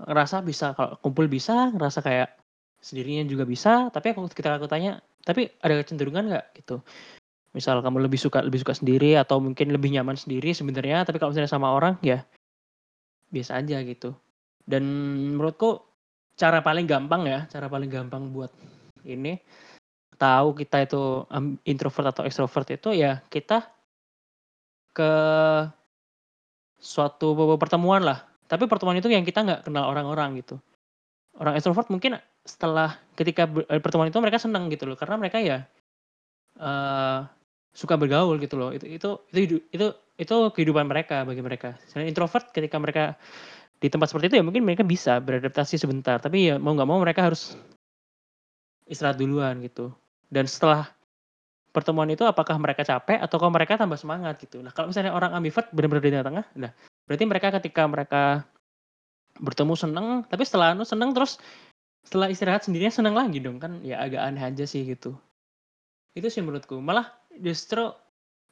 ngerasa 0.00 0.40
bisa 0.40 0.72
kalau 0.72 0.96
kumpul 1.04 1.28
bisa, 1.28 1.68
ngerasa 1.74 2.00
kayak 2.00 2.28
sendirinya 2.80 3.28
juga 3.28 3.44
bisa, 3.44 3.92
tapi 3.92 4.16
aku 4.16 4.24
ketika 4.32 4.56
aku 4.56 4.64
tanya, 4.70 5.04
"Tapi 5.26 5.52
ada 5.60 5.76
kecenderungan 5.84 6.32
nggak?" 6.32 6.46
Gitu. 6.56 6.80
Misal 7.52 7.82
kamu 7.84 8.06
lebih 8.06 8.16
suka 8.16 8.40
lebih 8.40 8.62
suka 8.62 8.72
sendiri 8.78 9.18
atau 9.18 9.42
mungkin 9.42 9.74
lebih 9.74 9.92
nyaman 9.92 10.16
sendiri 10.16 10.54
sebenarnya, 10.54 11.04
tapi 11.04 11.18
kalau 11.18 11.34
misalnya 11.34 11.50
sama 11.50 11.74
orang 11.74 11.98
ya 12.00 12.24
biasa 13.34 13.60
aja 13.60 13.82
gitu. 13.84 14.14
Dan 14.64 14.86
menurutku 15.34 15.82
cara 16.38 16.62
paling 16.62 16.86
gampang 16.86 17.26
ya, 17.26 17.44
cara 17.50 17.66
paling 17.66 17.90
gampang 17.90 18.30
buat 18.30 18.54
ini, 19.04 19.36
tahu 20.20 20.52
kita 20.52 20.84
itu 20.84 21.24
introvert 21.64 22.12
atau 22.12 22.28
ekstrovert 22.28 22.68
itu 22.76 22.92
ya 22.92 23.24
kita 23.32 23.64
ke 24.92 25.12
suatu 26.76 27.32
pertemuan 27.56 28.04
lah, 28.04 28.24
tapi 28.44 28.68
pertemuan 28.68 29.00
itu 29.00 29.08
yang 29.08 29.24
kita 29.24 29.40
nggak 29.40 29.60
kenal 29.68 29.88
orang-orang 29.88 30.36
gitu. 30.44 30.60
Orang 31.40 31.56
extrovert 31.56 31.88
mungkin 31.88 32.20
setelah 32.44 33.00
ketika 33.16 33.48
pertemuan 33.80 34.12
itu 34.12 34.20
mereka 34.20 34.36
senang 34.36 34.68
gitu 34.68 34.84
loh, 34.84 34.96
karena 35.00 35.16
mereka 35.16 35.40
ya 35.40 35.64
uh, 36.60 37.24
suka 37.72 37.96
bergaul 37.96 38.36
gitu 38.40 38.60
loh. 38.60 38.76
Itu 38.76 38.84
itu 38.88 39.08
itu 39.32 39.56
itu 39.72 39.86
itu 40.20 40.36
kehidupan 40.52 40.84
mereka 40.84 41.24
bagi 41.24 41.40
mereka. 41.40 41.80
Selain 41.88 42.08
introvert 42.08 42.52
ketika 42.52 42.76
mereka 42.76 43.16
di 43.80 43.88
tempat 43.88 44.12
seperti 44.12 44.34
itu 44.34 44.36
ya 44.40 44.44
mungkin 44.44 44.64
mereka 44.68 44.84
bisa 44.84 45.16
beradaptasi 45.22 45.80
sebentar, 45.80 46.20
tapi 46.20 46.52
ya 46.52 46.60
mau 46.60 46.76
nggak 46.76 46.88
mau 46.88 47.00
mereka 47.00 47.28
harus 47.28 47.56
istirahat 48.90 49.16
duluan 49.22 49.62
gitu. 49.64 49.94
Dan 50.30 50.46
setelah 50.46 50.86
pertemuan 51.70 52.10
itu 52.10 52.22
apakah 52.26 52.58
mereka 52.58 52.82
capek 52.82 53.18
atau 53.18 53.36
kalau 53.38 53.52
mereka 53.54 53.78
tambah 53.78 53.98
semangat 53.98 54.38
gitu. 54.42 54.62
Nah, 54.62 54.74
kalau 54.74 54.90
misalnya 54.90 55.14
orang 55.14 55.34
ambivert 55.34 55.70
benar-benar 55.74 56.02
di 56.02 56.10
tengah-tengah, 56.10 56.46
nah 56.58 56.70
berarti 57.06 57.24
mereka 57.26 57.48
ketika 57.58 57.82
mereka 57.86 58.22
bertemu 59.38 59.74
seneng, 59.78 60.06
tapi 60.26 60.42
setelah 60.42 60.74
anu 60.74 60.82
seneng 60.82 61.14
terus 61.14 61.38
setelah 62.02 62.32
istirahat 62.32 62.66
sendirinya 62.66 62.90
seneng 62.90 63.14
lagi 63.14 63.38
dong 63.38 63.60
kan 63.60 63.78
ya 63.84 64.02
agak 64.02 64.22
aneh 64.22 64.42
aja 64.42 64.64
sih 64.66 64.82
gitu. 64.82 65.14
Itu 66.14 66.26
sih 66.26 66.42
menurutku. 66.42 66.82
Malah 66.82 67.10
justru 67.38 67.86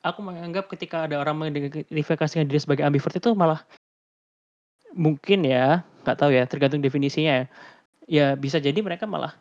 aku 0.02 0.20
menganggap 0.22 0.70
ketika 0.70 1.10
ada 1.10 1.18
orang 1.18 1.34
mengidentifikasikan 1.42 2.46
diri 2.46 2.60
sebagai 2.62 2.86
ambivert 2.86 3.18
itu 3.18 3.34
malah 3.34 3.66
mungkin 4.94 5.42
ya, 5.42 5.82
nggak 6.06 6.16
tahu 6.18 6.30
ya, 6.32 6.46
tergantung 6.46 6.82
definisinya 6.82 7.44
ya. 7.44 7.46
Ya 8.08 8.26
bisa 8.38 8.56
jadi 8.62 8.78
mereka 8.80 9.04
malah 9.04 9.36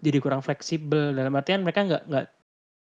jadi 0.00 0.18
kurang 0.22 0.42
fleksibel 0.42 1.14
dalam 1.14 1.32
artian 1.36 1.62
mereka 1.62 1.86
nggak 1.86 2.02
nggak 2.10 2.26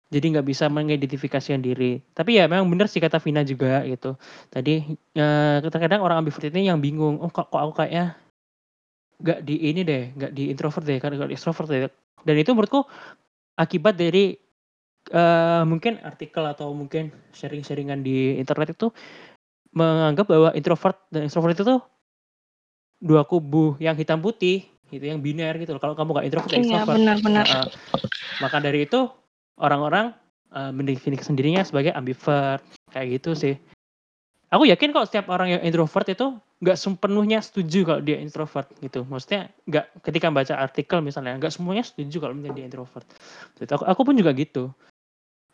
jadi 0.07 0.27
nggak 0.39 0.47
bisa 0.47 0.71
mengidentifikasikan 0.71 1.59
diri. 1.59 1.99
Tapi 2.15 2.39
ya 2.39 2.47
memang 2.47 2.71
benar 2.71 2.87
sih 2.87 3.03
kata 3.03 3.19
Vina 3.19 3.43
juga 3.43 3.83
gitu. 3.83 4.15
Tadi 4.55 4.95
eh, 4.95 5.57
kadang-kadang 5.67 6.01
orang 6.03 6.23
ambivert 6.23 6.47
ini 6.47 6.71
yang 6.71 6.79
bingung, 6.79 7.19
oh 7.19 7.31
kok, 7.31 7.51
kok 7.51 7.59
aku 7.59 7.83
kayaknya 7.83 8.15
nggak 9.19 9.39
di 9.43 9.55
ini 9.73 9.81
deh, 9.83 10.03
nggak 10.15 10.33
di 10.37 10.43
introvert 10.53 10.85
deh, 10.87 10.99
karena 11.03 11.15
nggak 11.19 11.35
extrovert 11.35 11.69
deh. 11.73 11.91
Dan 12.23 12.35
itu 12.39 12.51
menurutku 12.55 12.87
akibat 13.59 13.99
dari 13.99 14.37
uh, 15.11 15.67
mungkin 15.67 15.99
artikel 16.07 16.45
atau 16.47 16.71
mungkin 16.71 17.11
sharing-sharingan 17.35 18.07
di 18.07 18.39
internet 18.39 18.79
itu 18.79 18.95
menganggap 19.75 20.27
bahwa 20.31 20.51
introvert 20.55 20.99
dan 21.11 21.27
extrovert 21.27 21.59
itu 21.59 21.65
tuh 21.67 21.81
dua 23.03 23.27
kubu 23.29 23.77
yang 23.77 23.93
hitam 23.99 24.23
putih 24.23 24.65
gitu 24.93 25.05
yang 25.05 25.19
biner 25.19 25.59
gitu 25.59 25.75
loh 25.75 25.83
kalau 25.83 25.99
kamu 25.99 26.23
gak 26.23 26.27
introvert 26.31 26.53
iya, 26.55 26.61
extrovert 26.63 26.97
benar-benar 26.97 27.47
uh, 27.51 27.69
maka 28.39 28.57
dari 28.63 28.87
itu 28.87 29.11
orang-orang 29.57 30.13
uh, 30.53 30.73
mendefinisikan 30.73 31.35
sendirinya 31.35 31.65
sebagai 31.65 31.93
ambivert 31.97 32.63
kayak 32.93 33.21
gitu 33.21 33.37
sih. 33.37 33.55
Aku 34.47 34.63
yakin 34.63 34.95
kok 34.95 35.11
setiap 35.11 35.27
orang 35.35 35.59
yang 35.59 35.63
introvert 35.67 36.07
itu 36.07 36.39
nggak 36.63 36.79
sepenuhnya 36.79 37.43
setuju 37.43 37.83
kalau 37.83 38.01
dia 38.01 38.23
introvert 38.23 38.71
gitu. 38.79 39.03
Maksudnya 39.03 39.51
nggak 39.67 40.07
ketika 40.07 40.31
baca 40.31 40.55
artikel 40.55 40.99
misalnya 41.03 41.35
nggak 41.37 41.51
semuanya 41.51 41.83
setuju 41.83 42.23
kalau 42.23 42.33
misalnya 42.39 42.63
dia 42.63 42.67
introvert. 42.71 43.07
Gitu. 43.59 43.71
Aku, 43.75 43.85
aku 43.85 44.01
pun 44.07 44.15
juga 44.15 44.31
gitu. 44.33 44.71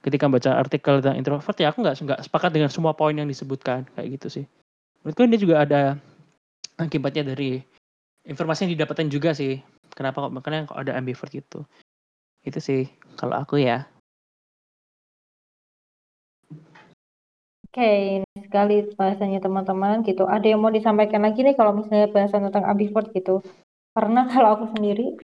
Ketika 0.03 0.29
baca 0.29 0.61
artikel 0.61 1.01
tentang 1.01 1.16
introvert 1.16 1.57
ya 1.57 1.73
aku 1.73 1.79
nggak 1.81 1.97
nggak 2.05 2.21
sepakat 2.27 2.51
dengan 2.53 2.68
semua 2.68 2.92
poin 2.92 3.16
yang 3.16 3.27
disebutkan 3.27 3.88
kayak 3.97 4.21
gitu 4.21 4.29
sih. 4.29 4.45
Menurutku 5.03 5.25
ini 5.25 5.38
juga 5.40 5.64
ada 5.64 5.83
akibatnya 6.77 7.33
dari 7.33 7.64
informasi 8.26 8.66
yang 8.66 8.74
didapatkan 8.78 9.08
juga 9.11 9.30
sih. 9.35 9.62
Kenapa 9.92 10.24
kok 10.24 10.35
makanya 10.35 10.68
kok 10.70 10.78
ada 10.80 10.96
ambivert 10.96 11.30
gitu. 11.30 11.66
Itu 12.42 12.58
sih 12.58 12.88
kalau 13.18 13.38
aku 13.38 13.61
ya. 13.61 13.87
Oke, 17.72 18.20
ini 18.20 18.37
sekali 18.37 18.85
bahasanya 19.00 19.40
teman-teman 19.40 20.04
gitu. 20.04 20.28
Ada 20.28 20.52
yang 20.52 20.61
mau 20.61 20.68
disampaikan 20.68 21.24
lagi 21.24 21.40
nih 21.40 21.56
kalau 21.56 21.72
misalnya 21.72 22.12
bahasan 22.12 22.44
tentang 22.44 22.68
ambivert 22.68 23.08
gitu. 23.16 23.40
Karena 23.96 24.26
kalau 24.32 24.48
aku 24.61 24.76
sendiri 24.76 25.16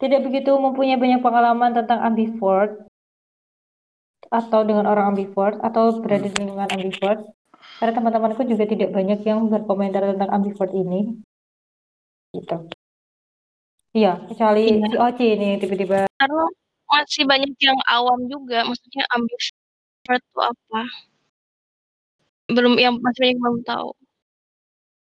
tidak 0.00 0.24
begitu 0.28 0.52
mempunyai 0.56 0.96
banyak 0.96 1.20
pengalaman 1.20 1.76
tentang 1.76 2.00
ambivert 2.00 2.84
atau 4.28 4.60
dengan 4.62 4.88
orang 4.88 5.16
ambivert 5.16 5.56
atau 5.64 6.00
berada 6.00 6.28
di 6.28 6.36
lingkungan 6.36 6.68
ambivert. 6.68 7.20
Karena 7.80 7.92
teman-temanku 7.96 8.44
juga 8.44 8.64
tidak 8.68 8.92
banyak 8.92 9.20
yang 9.24 9.48
berkomentar 9.48 10.04
tentang 10.04 10.30
ambivert 10.32 10.72
ini. 10.76 11.16
Gitu. 12.30 12.56
Iya, 13.90 14.22
kecuali 14.30 14.62
iya. 14.70 14.86
si 14.86 14.96
Oci 14.96 15.26
ini 15.34 15.48
tiba-tiba. 15.58 16.06
Karena 16.14 16.44
masih 16.90 17.22
banyak 17.26 17.50
yang 17.58 17.78
awam 17.90 18.26
juga, 18.30 18.62
maksudnya 18.62 19.02
ambivert 19.10 19.54
itu 20.10 20.38
apa? 20.38 20.82
Belum 22.50 22.74
yang 22.78 22.98
masih 22.98 23.20
banyak 23.26 23.38
belum 23.38 23.58
tahu. 23.66 23.90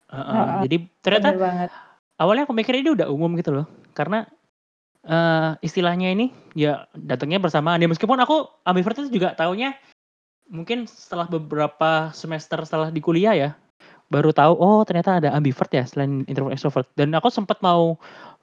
Uh, 0.08 0.16
uh, 0.16 0.24
uh, 0.24 0.46
jadi 0.64 0.76
ternyata 1.04 1.28
awalnya 2.16 2.48
aku 2.48 2.56
mikir 2.56 2.72
ini 2.80 2.96
udah 2.96 3.12
umum 3.12 3.28
gitu 3.36 3.52
loh, 3.52 3.66
karena 3.92 4.24
uh, 5.04 5.52
istilahnya 5.60 6.16
ini 6.16 6.32
ya 6.56 6.88
datangnya 6.96 7.42
bersamaan. 7.42 7.82
Ya 7.82 7.92
meskipun 7.92 8.16
aku 8.16 8.48
ambivert 8.64 8.96
itu 9.04 9.20
juga 9.20 9.36
taunya 9.36 9.76
mungkin 10.48 10.88
setelah 10.88 11.28
beberapa 11.28 12.08
semester 12.16 12.64
setelah 12.64 12.88
di 12.88 13.04
kuliah 13.04 13.36
ya, 13.36 13.50
baru 14.08 14.32
tahu 14.32 14.56
oh 14.56 14.80
ternyata 14.88 15.20
ada 15.20 15.30
ambivert 15.36 15.68
ya 15.72 15.84
selain 15.84 16.24
introvert 16.28 16.56
extrovert. 16.56 16.88
Dan 16.96 17.12
aku 17.12 17.28
sempat 17.28 17.60
mau 17.60 17.96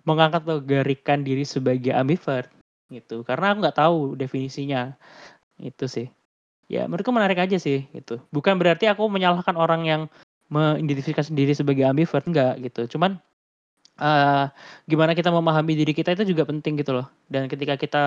mengangkat 0.06 0.45
garikan 0.65 1.25
diri 1.25 1.41
sebagai 1.45 1.93
ambivert 1.93 2.49
gitu 2.93 3.25
karena 3.25 3.54
aku 3.54 3.58
nggak 3.65 3.78
tahu 3.78 3.97
definisinya. 4.17 4.93
Itu 5.58 5.89
sih. 5.89 6.08
Ya 6.65 6.89
menurutku 6.89 7.13
menarik 7.13 7.38
aja 7.38 7.58
sih 7.62 7.86
itu 7.93 8.17
bukan 8.34 8.58
berarti 8.58 8.89
aku 8.89 9.06
menyalahkan 9.06 9.54
orang 9.54 9.86
yang 9.86 10.01
mengidentifikasi 10.49 11.30
diri 11.34 11.54
sebagai 11.58 11.86
ambivert 11.86 12.25
enggak 12.25 12.62
gitu. 12.62 12.97
Cuman 12.97 13.17
uh, 14.01 14.49
gimana 14.86 15.17
kita 15.17 15.30
memahami 15.34 15.73
diri 15.78 15.93
kita 15.93 16.13
itu 16.13 16.34
juga 16.34 16.45
penting 16.45 16.78
gitu 16.82 16.93
loh. 17.01 17.08
Dan 17.30 17.49
ketika 17.49 17.78
kita 17.78 18.06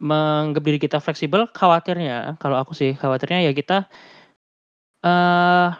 menganggap 0.00 0.62
diri 0.64 0.78
kita 0.80 0.96
fleksibel 0.96 1.44
khawatirnya 1.52 2.40
kalau 2.40 2.56
aku 2.56 2.72
sih 2.72 2.96
khawatirnya 2.96 3.44
ya 3.44 3.52
kita 3.52 3.84
uh, 5.04 5.76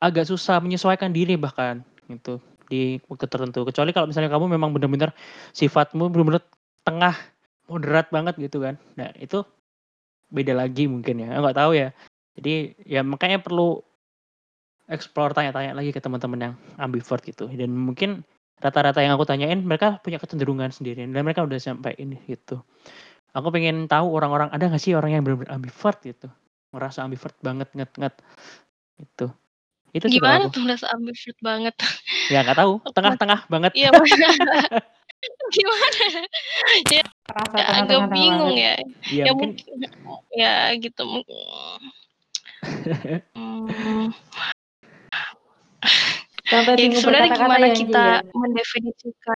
agak 0.00 0.24
susah 0.26 0.58
menyesuaikan 0.58 1.12
diri 1.12 1.36
bahkan 1.36 1.84
gitu 2.08 2.40
di 2.72 2.98
waktu 3.06 3.26
tertentu. 3.28 3.62
Kecuali 3.68 3.90
kalau 3.92 4.08
misalnya 4.08 4.32
kamu 4.32 4.46
memang 4.56 4.70
benar-benar 4.72 5.12
sifatmu 5.52 6.08
benar-benar 6.08 6.42
tengah 6.82 7.14
moderat 7.68 8.08
banget 8.08 8.34
gitu 8.40 8.64
kan. 8.64 8.80
Nah, 8.96 9.12
itu 9.20 9.44
beda 10.32 10.56
lagi 10.56 10.88
mungkin 10.88 11.22
ya. 11.22 11.36
Enggak 11.36 11.58
tahu 11.58 11.72
ya. 11.76 11.92
Jadi 12.38 12.74
ya 12.88 13.04
makanya 13.04 13.42
perlu 13.42 13.82
explore 14.90 15.36
tanya-tanya 15.36 15.76
lagi 15.76 15.94
ke 15.94 16.00
teman-teman 16.02 16.50
yang 16.50 16.54
ambivert 16.80 17.22
gitu. 17.22 17.46
Dan 17.50 17.74
mungkin 17.74 18.26
rata-rata 18.58 19.00
yang 19.00 19.14
aku 19.16 19.24
tanyain 19.24 19.60
mereka 19.62 20.02
punya 20.02 20.20
kecenderungan 20.20 20.68
sendiri 20.70 21.06
dan 21.06 21.22
mereka 21.22 21.46
udah 21.46 21.56
sampai 21.56 21.96
ini 21.96 22.18
gitu. 22.26 22.60
Aku 23.30 23.48
pengen 23.54 23.86
tahu 23.86 24.10
orang-orang 24.10 24.50
ada 24.50 24.66
nggak 24.66 24.82
sih 24.82 24.92
orang 24.98 25.14
yang 25.14 25.22
benar-benar 25.22 25.54
ambivert 25.54 25.98
gitu. 26.02 26.28
Merasa 26.74 27.06
ambivert 27.06 27.34
banget 27.42 27.70
nget-nget 27.74 28.14
itu. 28.98 29.26
Itu 29.90 30.06
Gimana 30.06 30.46
tuh 30.50 30.62
merasa 30.62 30.86
ambivert 30.94 31.38
banget? 31.42 31.74
Ya 32.30 32.46
nggak 32.46 32.58
tahu, 32.58 32.78
tengah-tengah 32.96 33.40
banget. 33.50 33.72
Iya. 33.74 33.90
Gimana? 35.54 36.04
Ya, 36.88 37.02
Rasa 37.28 37.56
ya 37.60 37.64
agak 37.84 38.08
bingung 38.08 38.56
ya. 38.56 38.74
Iya 39.10 39.24
ya 39.28 39.32
mungkin. 39.36 39.74
Ya 40.32 40.54
gitu. 40.80 41.04
hmm. 43.36 44.06
Sampai 46.50 46.74
ya, 46.76 46.98
sebenarnya 46.98 47.30
gimana 47.36 47.68
kita 47.72 48.04
ya. 48.20 48.32
mendefinisikan 48.34 49.38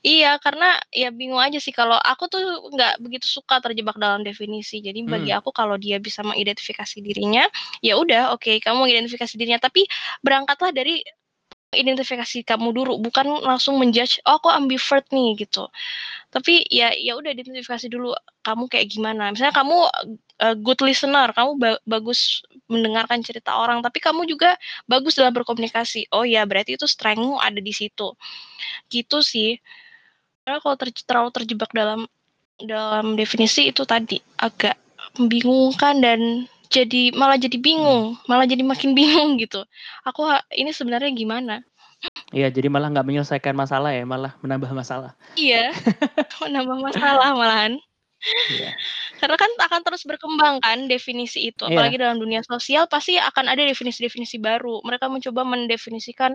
Iya, 0.00 0.40
karena 0.40 0.80
ya 0.90 1.12
bingung 1.12 1.40
aja 1.40 1.60
sih 1.60 1.74
kalau 1.74 1.96
aku 1.96 2.26
tuh 2.32 2.40
nggak 2.72 3.00
begitu 3.04 3.26
suka 3.28 3.60
terjebak 3.60 3.96
dalam 4.00 4.24
definisi. 4.24 4.80
Jadi 4.80 5.04
bagi 5.04 5.30
hmm. 5.32 5.40
aku 5.44 5.50
kalau 5.52 5.76
dia 5.76 6.00
bisa 6.00 6.24
mengidentifikasi 6.24 6.96
dirinya, 7.04 7.44
ya 7.84 7.96
udah 8.00 8.32
oke 8.34 8.44
okay, 8.44 8.56
kamu 8.62 8.88
mengidentifikasi 8.88 9.34
dirinya, 9.36 9.60
tapi 9.60 9.84
berangkatlah 10.24 10.72
dari 10.72 11.04
identifikasi 11.70 12.42
kamu 12.42 12.74
dulu, 12.74 12.98
bukan 12.98 13.46
langsung 13.46 13.78
menjudge, 13.78 14.18
oh 14.26 14.42
aku 14.42 14.50
ambivert 14.50 15.06
nih 15.14 15.38
gitu. 15.38 15.70
Tapi 16.34 16.66
ya 16.66 16.90
ya 16.98 17.14
udah 17.14 17.30
identifikasi 17.30 17.86
dulu 17.86 18.10
kamu 18.42 18.66
kayak 18.66 18.90
gimana. 18.90 19.30
Misalnya 19.30 19.54
kamu 19.54 19.86
uh, 20.40 20.56
good 20.56 20.80
listener, 20.80 21.30
kamu 21.36 21.60
ba 21.60 21.70
bagus 21.84 22.40
mendengarkan 22.66 23.20
cerita 23.20 23.54
orang, 23.54 23.84
tapi 23.84 24.00
kamu 24.00 24.24
juga 24.24 24.56
bagus 24.88 25.14
dalam 25.14 25.36
berkomunikasi. 25.36 26.08
Oh 26.10 26.24
ya, 26.24 26.42
berarti 26.48 26.80
itu 26.80 26.88
strengthmu 26.88 27.38
ada 27.38 27.60
di 27.60 27.70
situ. 27.70 28.16
Gitu 28.88 29.20
sih. 29.20 29.60
Karena 30.42 30.58
kalau 30.64 30.76
ter 30.80 30.88
terlalu 31.04 31.30
terjebak 31.36 31.70
dalam 31.76 32.08
dalam 32.60 33.16
definisi 33.16 33.68
itu 33.68 33.84
tadi 33.84 34.20
agak 34.40 34.76
membingungkan 35.16 36.00
dan 36.00 36.20
jadi 36.70 37.10
malah 37.18 37.34
jadi 37.34 37.58
bingung, 37.58 38.14
hmm. 38.14 38.28
malah 38.30 38.46
jadi 38.46 38.62
makin 38.62 38.94
bingung 38.94 39.36
gitu. 39.42 39.66
Aku 40.06 40.22
ini 40.54 40.70
sebenarnya 40.70 41.10
gimana? 41.10 41.66
Iya, 42.32 42.48
jadi 42.48 42.72
malah 42.72 42.88
nggak 42.94 43.04
menyelesaikan 43.04 43.52
masalah 43.52 43.92
ya, 43.92 44.06
malah 44.08 44.32
menambah 44.40 44.70
masalah. 44.72 45.12
Iya, 45.36 45.74
menambah 46.46 46.78
masalah 46.80 47.36
malahan. 47.36 47.76
Iya. 48.48 48.70
Karena 49.20 49.36
kan 49.40 49.50
akan 49.68 49.80
terus 49.86 50.02
berkembang 50.08 50.54
kan 50.64 50.88
definisi 50.88 51.50
itu, 51.52 51.62
Iya. 51.64 51.72
apalagi 51.72 51.96
dalam 52.00 52.18
dunia 52.20 52.40
sosial 52.44 52.84
pasti 52.90 53.16
akan 53.20 53.46
ada 53.52 53.62
definisi-definisi 53.68 54.36
baru. 54.40 54.80
Mereka 54.84 55.06
mencoba 55.12 55.42
mendefinisikan, 55.48 56.32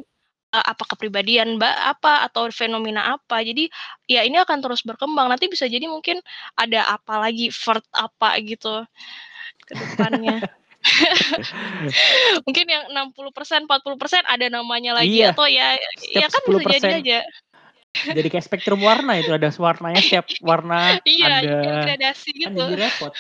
eee, 0.54 0.66
apa 0.66 0.84
kepribadian 0.96 1.58
ba 1.62 1.72
apa, 1.94 2.26
atau 2.30 2.50
fenomena 2.54 3.16
apa. 3.18 3.42
Jadi, 3.46 3.70
ya 4.10 4.22
ini 4.26 4.38
akan 4.42 4.60
terus 4.66 4.82
berkembang, 4.86 5.30
nanti 5.32 5.48
bisa 5.52 5.66
jadi 5.70 5.86
mungkin 5.90 6.22
ada 6.58 6.96
apa 6.98 7.22
lagi, 7.22 7.50
vert 7.54 7.86
apa 7.96 8.38
gitu 8.46 8.86
ke 9.70 9.74
depannya. 9.80 10.42
Mungkin 12.48 12.66
yang 12.70 12.84
60%, 12.94 13.66
40% 13.70 14.24
ada 14.28 14.48
namanya 14.52 14.94
lagi 14.98 15.22
Iya, 15.22 15.28
atau 15.28 15.46
ya 15.50 15.76
ya 16.14 16.26
setiap 16.26 16.32
kan 16.32 16.44
bisa 16.50 16.64
jadi 16.66 16.90
10% 16.92 16.92
aja. 17.02 17.20
Jadi 18.04 18.28
kayak 18.28 18.46
spektrum 18.46 18.82
warna 18.84 19.18
itu, 19.18 19.32
ada 19.32 19.50
warnanya 19.56 20.02
setiap 20.04 20.26
warna 20.44 21.00
Iya, 21.08 21.26
ada 21.32 21.48
yang 21.48 21.80
gradasi 21.88 22.30
kan 22.36 22.52
gitu. 22.52 22.62
jadi 22.68 22.76
repot. 22.88 23.14